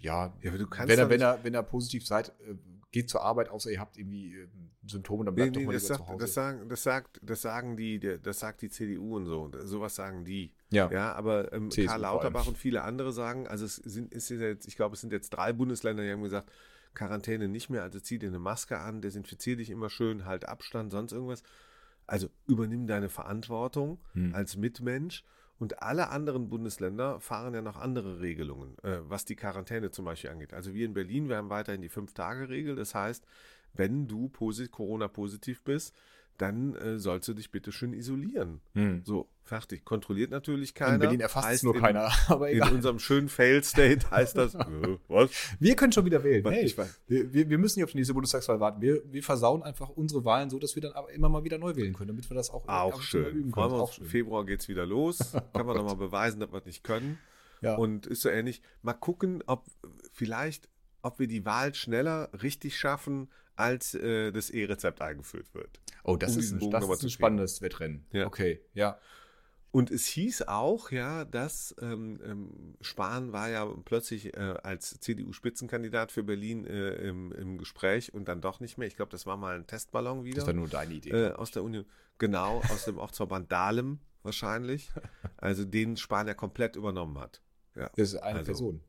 ja, 0.00 0.34
ja 0.42 0.52
wenn, 0.52 0.98
er, 0.98 1.10
wenn, 1.10 1.20
er, 1.20 1.44
wenn 1.44 1.54
er 1.54 1.62
positiv 1.62 2.06
seid, 2.06 2.30
äh, 2.40 2.54
geht 2.92 3.08
zur 3.08 3.22
Arbeit, 3.22 3.48
außer 3.48 3.70
ihr 3.70 3.80
habt 3.80 3.96
irgendwie 3.96 4.34
äh, 4.34 4.48
Symptome, 4.86 5.24
dann 5.24 5.34
Nee, 5.34 5.42
bleibt 5.42 5.56
nee, 5.56 5.62
doch 5.62 5.66
mal 5.66 5.72
das, 5.72 5.86
sagt, 5.86 6.00
zu 6.00 6.08
Hause. 6.08 6.18
das, 6.18 6.34
sagen, 6.34 6.68
das, 6.68 6.82
sagt, 6.82 7.20
das 7.22 7.42
sagen 7.42 7.76
die, 7.76 8.00
das 8.00 8.40
sagt 8.40 8.62
die 8.62 8.70
CDU 8.70 9.16
und 9.16 9.26
so. 9.26 9.50
Sowas 9.64 9.94
sagen 9.94 10.24
die. 10.24 10.52
Ja. 10.70 10.90
Ja, 10.90 11.12
aber 11.12 11.52
ähm, 11.52 11.68
Karl. 11.70 12.00
Lauterbach 12.00 12.46
und 12.46 12.58
viele 12.58 12.82
andere 12.82 13.12
sagen, 13.12 13.46
also 13.46 13.64
es 13.64 13.76
sind, 13.76 14.12
ist 14.12 14.30
jetzt, 14.30 14.66
ich 14.66 14.76
glaube, 14.76 14.94
es 14.94 15.00
sind 15.00 15.12
jetzt 15.12 15.30
drei 15.30 15.52
Bundesländer, 15.52 16.02
die 16.02 16.10
haben 16.10 16.22
gesagt, 16.22 16.50
Quarantäne 16.94 17.48
nicht 17.48 17.70
mehr, 17.70 17.82
also 17.82 18.00
zieh 18.00 18.18
dir 18.18 18.28
eine 18.28 18.38
Maske 18.38 18.78
an, 18.78 19.00
desinfizier 19.00 19.56
dich 19.56 19.70
immer 19.70 19.90
schön, 19.90 20.24
halt 20.24 20.48
Abstand, 20.48 20.90
sonst 20.90 21.12
irgendwas. 21.12 21.42
Also 22.06 22.28
übernimm 22.46 22.86
deine 22.86 23.08
Verantwortung 23.08 23.98
Hm. 24.14 24.34
als 24.34 24.56
Mitmensch. 24.56 25.24
Und 25.58 25.82
alle 25.82 26.08
anderen 26.08 26.48
Bundesländer 26.48 27.20
fahren 27.20 27.52
ja 27.52 27.60
noch 27.60 27.76
andere 27.76 28.20
Regelungen, 28.20 28.78
äh, 28.82 28.98
was 29.02 29.26
die 29.26 29.36
Quarantäne 29.36 29.90
zum 29.90 30.06
Beispiel 30.06 30.30
angeht. 30.30 30.54
Also 30.54 30.72
wir 30.72 30.86
in 30.86 30.94
Berlin, 30.94 31.28
wir 31.28 31.36
haben 31.36 31.50
weiterhin 31.50 31.82
die 31.82 31.90
Fünf-Tage-Regel. 31.90 32.76
Das 32.76 32.94
heißt, 32.94 33.26
wenn 33.74 34.08
du 34.08 34.30
posit 34.30 34.70
Corona-positiv 34.72 35.62
bist, 35.62 35.94
dann 36.40 36.74
äh, 36.76 36.98
sollst 36.98 37.28
du 37.28 37.34
dich 37.34 37.50
bitte 37.50 37.72
schön 37.72 37.92
isolieren. 37.92 38.60
Hm. 38.74 39.02
So, 39.04 39.28
fertig. 39.42 39.84
Kontrolliert 39.84 40.30
natürlich 40.30 40.74
keiner. 40.74 40.94
In 40.94 41.00
Berlin 41.00 41.20
erfasst 41.20 41.50
es 41.50 41.62
nur 41.62 41.74
in, 41.74 41.80
keiner, 41.80 42.10
aber 42.28 42.50
In 42.50 42.56
egal. 42.56 42.72
unserem 42.74 42.98
schönen 42.98 43.28
Fail-State 43.28 44.10
heißt 44.10 44.36
das, 44.36 44.54
äh, 44.54 44.98
was? 45.08 45.30
Wir 45.58 45.76
können 45.76 45.92
schon 45.92 46.04
wieder 46.04 46.24
wählen. 46.24 46.46
Hey, 46.48 46.64
Ich 46.64 46.78
weiß. 46.78 47.00
wir, 47.08 47.48
wir, 47.48 47.58
müssen 47.58 47.78
nicht 47.78 47.84
auf 47.84 47.90
die 47.90 47.98
nächste 47.98 48.14
Bundestagswahl 48.14 48.60
warten. 48.60 48.80
Wir, 48.80 49.02
wir 49.12 49.22
versauen 49.22 49.62
einfach 49.62 49.88
unsere 49.90 50.24
Wahlen 50.24 50.50
so, 50.50 50.58
dass 50.58 50.74
wir 50.74 50.82
dann 50.82 50.92
aber 50.92 51.10
immer 51.12 51.28
mal 51.28 51.44
wieder 51.44 51.58
neu 51.58 51.76
wählen 51.76 51.92
können, 51.92 52.08
damit 52.08 52.28
wir 52.30 52.34
das 52.34 52.50
auch, 52.50 52.66
Auch 52.68 52.96
mal 52.96 53.02
schön. 53.02 53.24
üben 53.36 53.50
Freuen 53.50 53.68
können. 53.68 53.70
wir 53.78 53.82
Auch 53.82 53.88
uns. 53.88 53.94
schön. 53.96 54.06
Februar 54.06 54.46
geht's 54.46 54.68
wieder 54.68 54.86
los. 54.86 55.18
Kann 55.52 55.66
man 55.66 55.76
nochmal 55.76 55.96
beweisen, 55.96 56.40
dass 56.40 56.52
wir 56.52 56.58
es 56.58 56.66
nicht 56.66 56.84
können. 56.84 57.18
Ja. 57.60 57.74
Und 57.76 58.06
ist 58.06 58.22
so 58.22 58.28
ähnlich. 58.30 58.62
Mal 58.82 58.94
gucken, 58.94 59.42
ob 59.46 59.66
vielleicht, 60.12 60.68
ob 61.02 61.18
wir 61.18 61.26
die 61.26 61.44
Wahl 61.44 61.74
schneller 61.74 62.30
richtig 62.42 62.78
schaffen, 62.78 63.28
als 63.60 63.94
äh, 63.94 64.32
das 64.32 64.50
E-Rezept 64.50 65.00
eingeführt 65.00 65.54
wird. 65.54 65.80
oh, 66.02 66.16
das 66.16 66.34
um 66.34 66.40
ist 66.40 66.52
ein, 66.52 66.70
das 66.70 66.88
ist 66.88 67.02
ein 67.04 67.10
spannendes 67.10 67.62
Wettrennen. 67.62 68.06
Ja. 68.12 68.26
Okay, 68.26 68.60
ja. 68.74 68.98
Und 69.72 69.92
es 69.92 70.06
hieß 70.06 70.48
auch, 70.48 70.90
ja, 70.90 71.24
dass 71.24 71.76
ähm, 71.80 72.18
ähm, 72.24 72.74
Spahn 72.80 73.32
war 73.32 73.48
ja 73.50 73.64
plötzlich 73.84 74.34
äh, 74.34 74.56
als 74.64 74.98
CDU-Spitzenkandidat 74.98 76.10
für 76.10 76.24
Berlin 76.24 76.66
äh, 76.66 76.94
im, 77.08 77.30
im 77.32 77.56
Gespräch 77.56 78.12
und 78.12 78.26
dann 78.26 78.40
doch 78.40 78.58
nicht 78.58 78.78
mehr. 78.78 78.88
Ich 78.88 78.96
glaube, 78.96 79.12
das 79.12 79.26
war 79.26 79.36
mal 79.36 79.54
ein 79.54 79.68
Testballon 79.68 80.24
wieder. 80.24 80.38
Das 80.38 80.46
war 80.46 80.54
nur 80.54 80.68
deine 80.68 80.94
Idee. 80.94 81.10
äh, 81.10 81.32
aus 81.32 81.52
der 81.52 81.62
Union. 81.62 81.84
Genau, 82.18 82.60
aus 82.68 82.84
dem 82.84 82.98
Ortsverband 82.98 83.50
Dahlem 83.52 84.00
wahrscheinlich. 84.22 84.90
Also 85.36 85.64
den 85.64 85.96
Spahn 85.96 86.26
ja 86.26 86.34
komplett 86.34 86.76
übernommen 86.76 87.18
hat. 87.18 87.40
Ja, 87.74 87.90
das 87.96 88.12
ist 88.12 88.16
eine 88.16 88.40
also, 88.40 88.44
Person. 88.50 88.80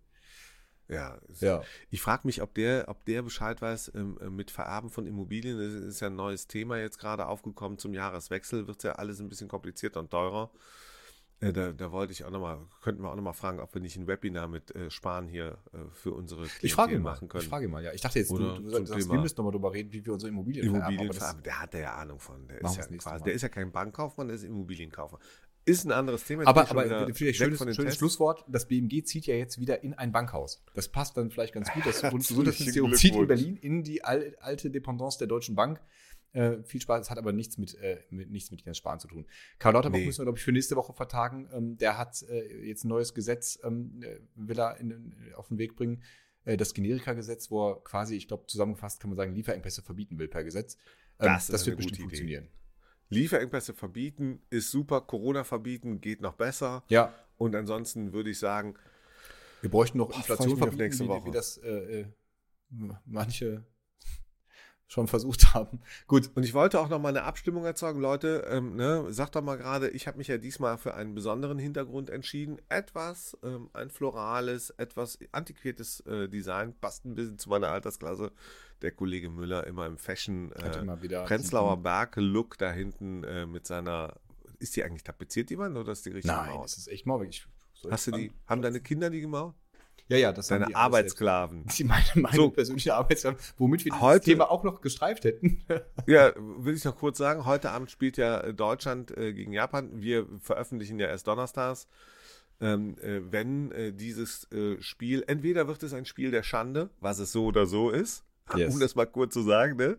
Ja, 0.92 1.18
Ja. 1.40 1.62
Ich 1.90 2.02
frage 2.02 2.22
mich, 2.26 2.42
ob 2.42 2.54
der, 2.54 2.86
ob 2.88 3.04
der 3.06 3.22
Bescheid 3.22 3.62
weiß 3.62 3.94
ähm, 3.96 4.18
äh, 4.22 4.30
mit 4.30 4.52
Vererben 4.52 4.90
von 4.90 5.08
Immobilien. 5.08 5.58
Das 5.58 5.74
ist 5.74 6.00
ja 6.02 6.08
ein 6.08 6.16
neues 6.16 6.48
Thema 6.48 6.78
jetzt 6.78 7.00
gerade 7.00 7.26
aufgekommen. 7.28 7.78
Zum 7.78 7.94
Jahreswechsel 7.94 8.68
wird 8.68 8.84
ja 8.84 8.94
alles 8.94 9.20
ein 9.22 9.30
bisschen 9.30 9.48
komplizierter 9.48 10.00
und 10.02 10.12
teurer. 10.12 10.52
Äh, 11.40 11.54
da, 11.54 11.72
da 11.72 11.92
wollte 11.92 12.14
ich 12.14 12.24
auch 12.24 12.30
nochmal, 12.30 12.60
könnten 12.82 13.02
wir 13.02 13.10
auch 13.10 13.16
nochmal 13.16 13.34
fragen, 13.34 13.60
ob 13.60 13.74
wir 13.74 13.82
nicht 13.82 13.98
ein 13.98 14.06
Webinar 14.06 14.48
mit 14.48 14.76
äh, 14.76 14.92
Spahn 14.92 15.28
hier 15.28 15.58
äh, 15.74 15.78
für 15.92 16.12
unsere 16.14 16.46
Ich 16.62 16.74
frage 16.76 16.92
ihn 16.92 16.98
Klientel 16.98 17.00
mal. 17.00 17.10
machen 17.14 17.30
können. 17.30 17.42
Ich 17.44 17.50
frage 17.50 17.66
ihn 17.66 17.72
mal, 17.72 17.84
ja. 17.84 17.92
Ich 17.94 18.02
dachte 18.02 18.20
jetzt, 18.20 18.30
Oder 18.30 18.58
du, 18.58 18.62
du 18.62 18.70
sagst, 18.70 18.94
Thema- 18.94 19.14
wir 19.14 19.22
müssen 19.22 19.36
nochmal 19.38 19.52
drüber 19.52 19.74
reden, 19.74 19.92
wie 19.92 20.06
wir 20.06 20.14
unsere 20.14 20.30
Immobilien, 20.30 20.66
vererben, 20.66 20.82
Immobilien 20.94 21.08
das- 21.08 21.18
vererben. 21.18 21.44
Der 21.44 21.60
hat 21.62 21.74
ja 21.74 21.96
Ahnung 21.96 22.20
von. 22.20 22.48
Der 22.48 22.62
ist 22.62 22.76
ja 22.78 22.84
quasi, 22.98 23.24
der 23.24 23.34
ist 23.34 23.42
ja 23.42 23.50
kein 23.50 23.72
Bankkaufmann, 23.72 24.28
der 24.28 24.36
ist 24.36 24.44
Immobilienkaufmann. 24.44 25.20
Ist 25.66 25.86
ein 25.86 25.92
anderes 25.92 26.24
Thema. 26.26 26.48
Aber, 26.48 26.70
aber 26.70 27.14
vielleicht 27.14 27.38
schönes, 27.38 27.60
schönes. 27.76 27.96
Schlusswort. 27.96 28.44
Das 28.48 28.68
BMG 28.68 29.04
zieht 29.04 29.28
ja 29.28 29.36
jetzt 29.36 29.60
wieder 29.60 29.84
in 29.84 29.94
ein 29.94 30.12
Bankhaus. 30.12 30.64
Das 30.74 30.88
passt 30.90 31.18
dann 31.18 31.30
vielleicht 31.30 31.54
ganz 31.54 31.72
gut. 31.72 31.84
Das 31.86 32.02
Herzlichen 32.02 32.28
Gesundheitsministerium 32.28 32.94
zieht 32.96 33.16
in. 33.16 33.28
Berlin 33.28 33.56
in 33.58 33.84
die 33.84 34.04
al- 34.04 34.36
alte 34.40 34.72
Dependance 34.72 35.18
der 35.20 35.28
Deutschen 35.28 35.56
Bank. 35.56 35.80
Äh, 36.34 36.64
viel 36.64 36.82
Spaß, 36.82 37.02
es 37.02 37.10
hat 37.12 37.18
aber 37.18 37.34
nichts 37.34 37.58
mit, 37.58 37.76
äh, 37.76 38.00
mit, 38.10 38.32
nichts 38.32 38.52
mit 38.52 38.62
Jens 38.62 38.78
Spahn 38.78 39.00
zu 39.00 39.08
tun. 39.10 39.26
Karl 39.60 39.74
Lauterbach 39.74 40.00
Nee. 40.00 40.06
müssen 40.06 40.20
wir, 40.22 40.26
glaube 40.26 40.38
ich, 40.40 40.44
für 40.46 40.54
nächste 40.54 40.78
Woche 40.78 40.94
vertagen. 40.94 41.50
Ähm, 41.54 41.78
der 41.78 41.98
hat 41.98 42.24
äh, 42.24 42.66
jetzt 42.66 42.86
ein 42.86 42.88
neues 42.88 43.14
Gesetz, 43.14 43.60
ähm, 43.64 44.02
äh, 44.02 44.18
will 44.36 44.58
er 44.58 44.78
in, 44.78 45.14
auf 45.36 45.50
den 45.50 45.58
Weg 45.58 45.76
bringen. 45.76 46.02
Äh, 46.46 46.56
das 46.56 46.74
Generika-Gesetz, 46.74 47.52
wo 47.52 47.72
er 47.72 47.84
quasi, 47.84 48.16
ich 48.16 48.30
glaube, 48.30 48.48
zusammengefasst 48.48 49.02
kann 49.02 49.10
man 49.10 49.18
sagen, 49.18 49.36
Lieferengpässe 49.36 49.82
verbieten 49.82 50.18
will 50.20 50.30
per 50.30 50.46
Gesetz. 50.46 50.76
Ähm, 51.20 51.28
Das 51.28 51.48
das 51.48 51.66
wird 51.66 51.76
bestimmt 51.76 51.96
Idee. 51.98 52.02
funktionieren. 52.04 52.48
Lieferengpässe 53.12 53.74
verbieten 53.74 54.42
ist 54.50 54.72
super. 54.72 55.02
Corona 55.02 55.44
verbieten 55.44 56.02
geht 56.02 56.22
noch 56.22 56.34
besser. 56.34 56.84
Ja, 56.88 57.14
Und 57.38 57.56
ansonsten 57.56 58.14
würde 58.14 58.30
ich 58.30 58.40
sagen, 58.40 58.76
Wir 59.62 59.70
bräuchten 59.70 59.98
noch 59.98 60.16
Inflation 60.16 60.58
verbieten, 60.58 60.82
nächste 60.82 61.04
wie, 61.04 61.08
Woche. 61.10 61.26
wie 61.26 61.32
das 61.32 61.58
äh, 61.58 62.02
äh, 62.02 62.06
manche 63.06 63.64
schon 64.92 65.08
versucht 65.08 65.54
haben. 65.54 65.80
Gut, 66.08 66.32
Und 66.36 66.44
ich 66.44 66.54
wollte 66.54 66.80
auch 66.80 66.90
noch 66.90 67.00
mal 67.00 67.10
eine 67.10 67.24
Abstimmung 67.24 67.64
erzeugen. 67.64 68.02
Leute, 68.02 68.46
ähm, 68.50 68.76
ne, 68.76 69.06
sagt 69.10 69.36
doch 69.36 69.42
mal 69.42 69.58
gerade, 69.58 69.90
ich 69.90 70.06
habe 70.06 70.18
mich 70.18 70.28
ja 70.28 70.38
diesmal 70.38 70.78
für 70.78 70.94
einen 70.96 71.16
besonderen 71.16 71.58
Hintergrund 71.58 72.10
entschieden. 72.10 72.58
Etwas, 72.68 73.38
ähm, 73.42 73.70
ein 73.74 73.90
florales, 73.90 74.72
etwas 74.72 75.18
antiquiertes 75.32 76.02
äh, 76.02 76.28
Design. 76.28 76.74
Passt 76.82 77.06
ein 77.06 77.16
bisschen 77.16 77.40
zu 77.40 77.50
meiner 77.50 77.70
Altersklasse. 77.70 78.34
Der 78.82 78.92
Kollege 78.92 79.30
Müller 79.30 79.66
immer 79.66 79.86
im 79.86 79.98
Fashion 79.98 80.52
äh, 80.52 81.24
Prenzlauer 81.24 81.78
Berg-Look 81.78 82.58
da 82.58 82.72
hinten 82.72 83.24
äh, 83.24 83.46
mit 83.46 83.66
seiner. 83.66 84.16
Ist 84.60 84.76
die 84.76 84.84
eigentlich 84.84 85.04
tapeziert, 85.04 85.50
die 85.50 85.58
Wand, 85.58 85.76
oder 85.78 85.94
ist 85.94 86.06
die 86.06 86.12
richtig 86.12 86.32
nein, 86.32 86.50
gemauert? 86.50 86.66
das 86.66 86.78
ist 86.78 86.88
echt 86.88 87.08
soll 87.82 87.92
Hast 87.92 88.08
du 88.08 88.12
die, 88.12 88.32
haben 88.46 88.62
deine 88.62 88.80
Kinder 88.80 89.10
die 89.10 89.22
gemauert? 89.22 89.56
Ja, 90.12 90.18
ja, 90.18 90.32
das 90.34 90.48
Deine 90.48 90.76
Arbeitssklaven. 90.76 91.66
Die 91.78 91.86
meine, 91.86 92.04
meine 92.16 92.36
So. 92.36 92.50
persönliche 92.50 92.96
Arbeitssklaven, 92.96 93.40
womit 93.58 93.86
wir 93.86 94.02
Heute- 94.02 94.26
Thema 94.26 94.52
auch 94.52 94.64
noch 94.64 94.82
gestreift 94.82 95.24
hätten. 95.24 95.64
Ja, 96.06 96.34
will 96.38 96.76
ich 96.76 96.84
noch 96.84 96.98
kurz 96.98 97.18
sagen, 97.18 97.46
heute 97.46 97.72
Abend 97.72 97.90
spielt 97.92 98.18
ja 98.18 98.42
äh, 98.42 98.54
Deutschland 98.54 99.16
äh, 99.18 99.32
gegen 99.34 99.54
Japan. 99.54 100.02
Wir 100.02 100.28
veröffentlichen 100.42 101.00
ja 101.00 101.08
erst 101.08 101.28
donnerstags. 101.28 101.88
Ähm, 102.60 102.98
äh, 103.02 103.22
wenn 103.32 103.72
äh, 103.72 103.94
dieses 103.94 104.52
äh, 104.52 104.82
Spiel, 104.82 105.24
entweder 105.28 105.70
wird 105.70 105.82
es 105.84 105.94
ein 105.94 106.04
Spiel 106.06 106.30
der 106.32 106.44
Schande, 106.44 106.90
was 107.00 107.20
es 107.20 107.32
so 107.32 107.46
oder 107.46 107.66
so 107.66 107.90
ist, 107.90 108.26
Yes. 108.56 108.74
um 108.74 108.82
das 108.82 108.96
mal 108.96 109.06
kurz 109.08 109.34
zu 109.34 109.44
sagen, 109.44 109.78
ne? 109.78 109.98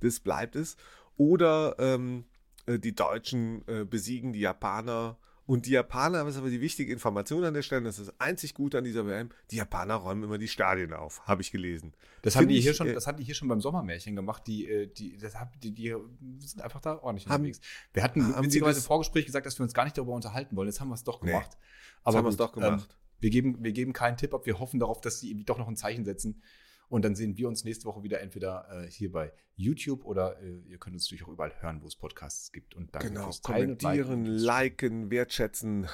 das 0.00 0.20
bleibt 0.20 0.54
es, 0.54 0.76
oder 1.16 1.76
ähm, 1.78 2.24
äh, 2.66 2.78
die 2.78 2.94
Deutschen 2.94 3.64
besiegen 3.88 4.34
die 4.34 4.40
Japaner. 4.40 5.16
Und 5.50 5.66
die 5.66 5.72
Japaner, 5.72 6.22
das 6.22 6.34
ist 6.34 6.38
aber 6.38 6.48
die 6.48 6.60
wichtige 6.60 6.92
Information 6.92 7.42
an 7.42 7.52
der 7.54 7.62
Stelle, 7.62 7.82
das 7.82 7.98
ist 7.98 8.06
das 8.06 8.20
einzig 8.20 8.54
Gute 8.54 8.78
an 8.78 8.84
dieser 8.84 9.04
WM, 9.04 9.30
die 9.50 9.56
Japaner 9.56 9.96
räumen 9.96 10.22
immer 10.22 10.38
die 10.38 10.46
Stadien 10.46 10.92
auf, 10.92 11.26
habe 11.26 11.42
ich 11.42 11.50
gelesen. 11.50 11.92
Das 12.22 12.36
haben 12.36 12.46
die 12.46 12.56
ich, 12.56 12.62
hier 12.62 12.72
schon, 12.72 12.86
äh, 12.86 12.92
das 12.94 13.08
haben 13.08 13.18
die 13.18 13.24
hier 13.24 13.34
schon 13.34 13.48
beim 13.48 13.60
Sommermärchen 13.60 14.14
gemacht. 14.14 14.46
Die, 14.46 14.68
äh, 14.68 14.86
die, 14.86 15.16
das 15.18 15.34
hab, 15.34 15.60
die, 15.60 15.72
die 15.72 15.92
sind 16.38 16.62
einfach 16.62 16.80
da 16.80 16.98
ordentlich 17.02 17.26
Haben- 17.26 17.42
unterwegs. 17.42 17.60
Wir 17.92 18.04
hatten 18.04 18.32
haben 18.36 18.44
witzigerweise 18.46 18.78
im 18.78 18.84
Vorgespräch 18.84 19.26
gesagt, 19.26 19.44
dass 19.44 19.58
wir 19.58 19.64
uns 19.64 19.74
gar 19.74 19.82
nicht 19.82 19.98
darüber 19.98 20.12
unterhalten 20.12 20.54
wollen. 20.54 20.68
Jetzt 20.68 20.80
haben 20.80 20.88
wir 20.90 20.94
es 20.94 21.02
doch 21.02 21.20
Nee, 21.20 21.32
gemacht. 21.32 21.58
haben 22.04 22.14
wir 22.24 22.28
es 22.28 22.36
doch 22.36 22.52
gemacht. 22.52 22.86
Ähm, 22.88 22.96
wir, 23.18 23.30
geben, 23.30 23.56
wir 23.64 23.72
geben 23.72 23.92
keinen 23.92 24.16
Tipp 24.18 24.32
ab. 24.34 24.46
Wir 24.46 24.60
hoffen 24.60 24.78
darauf, 24.78 25.00
dass 25.00 25.18
sie 25.18 25.42
doch 25.44 25.58
noch 25.58 25.66
ein 25.66 25.74
Zeichen 25.74 26.04
setzen. 26.04 26.42
Und 26.90 27.04
dann 27.04 27.14
sehen 27.14 27.36
wir 27.36 27.46
uns 27.46 27.62
nächste 27.62 27.84
Woche 27.84 28.02
wieder 28.02 28.20
entweder 28.20 28.66
äh, 28.68 28.90
hier 28.90 29.12
bei 29.12 29.32
YouTube 29.54 30.04
oder 30.04 30.42
äh, 30.42 30.58
ihr 30.66 30.76
könnt 30.78 30.94
uns 30.94 31.04
natürlich 31.04 31.22
auch 31.22 31.32
überall 31.32 31.54
hören, 31.62 31.80
wo 31.82 31.86
es 31.86 31.94
Podcasts 31.94 32.50
gibt. 32.50 32.74
Und 32.74 32.92
danke 32.92 33.08
Genau, 33.08 33.24
fürs 33.24 33.40
Teilen 33.40 33.78
kommentieren, 33.78 34.12
und 34.12 34.26
liken, 34.26 35.08
wertschätzen, 35.08 35.86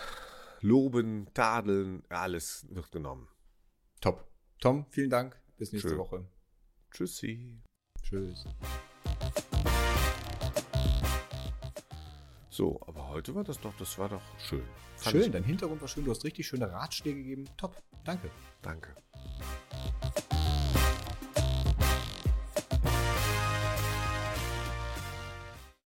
loben, 0.63 1.29
tadeln, 1.35 2.03
alles 2.09 2.67
wird 2.71 2.91
genommen. 2.93 3.29
Top. 4.01 4.27
Tom, 4.59 4.87
vielen 4.89 5.11
Dank. 5.11 5.39
Bis 5.59 5.71
nächste 5.71 5.91
Schön. 5.91 5.99
Woche. 5.99 6.27
Tschüssi. 6.91 7.61
Tschüss. 8.03 8.47
So, 12.49 12.81
aber 12.87 13.09
heute 13.09 13.35
war 13.35 13.45
das 13.45 13.61
doch, 13.61 13.77
das 13.77 13.99
war 13.99 14.09
doch 14.09 14.23
schön. 14.39 14.63
Fand 14.97 15.15
Schön, 15.15 15.31
dein 15.31 15.45
Hintergrund 15.45 15.83
war 15.83 15.89
schön. 15.89 16.07
Du 16.07 16.11
hast 16.11 16.25
richtig 16.25 16.47
schöne 16.47 16.73
Ratschläge 16.73 17.19
gegeben. 17.19 17.45
Top. 17.59 17.83
Danke. 18.03 18.31
Danke. 18.63 18.95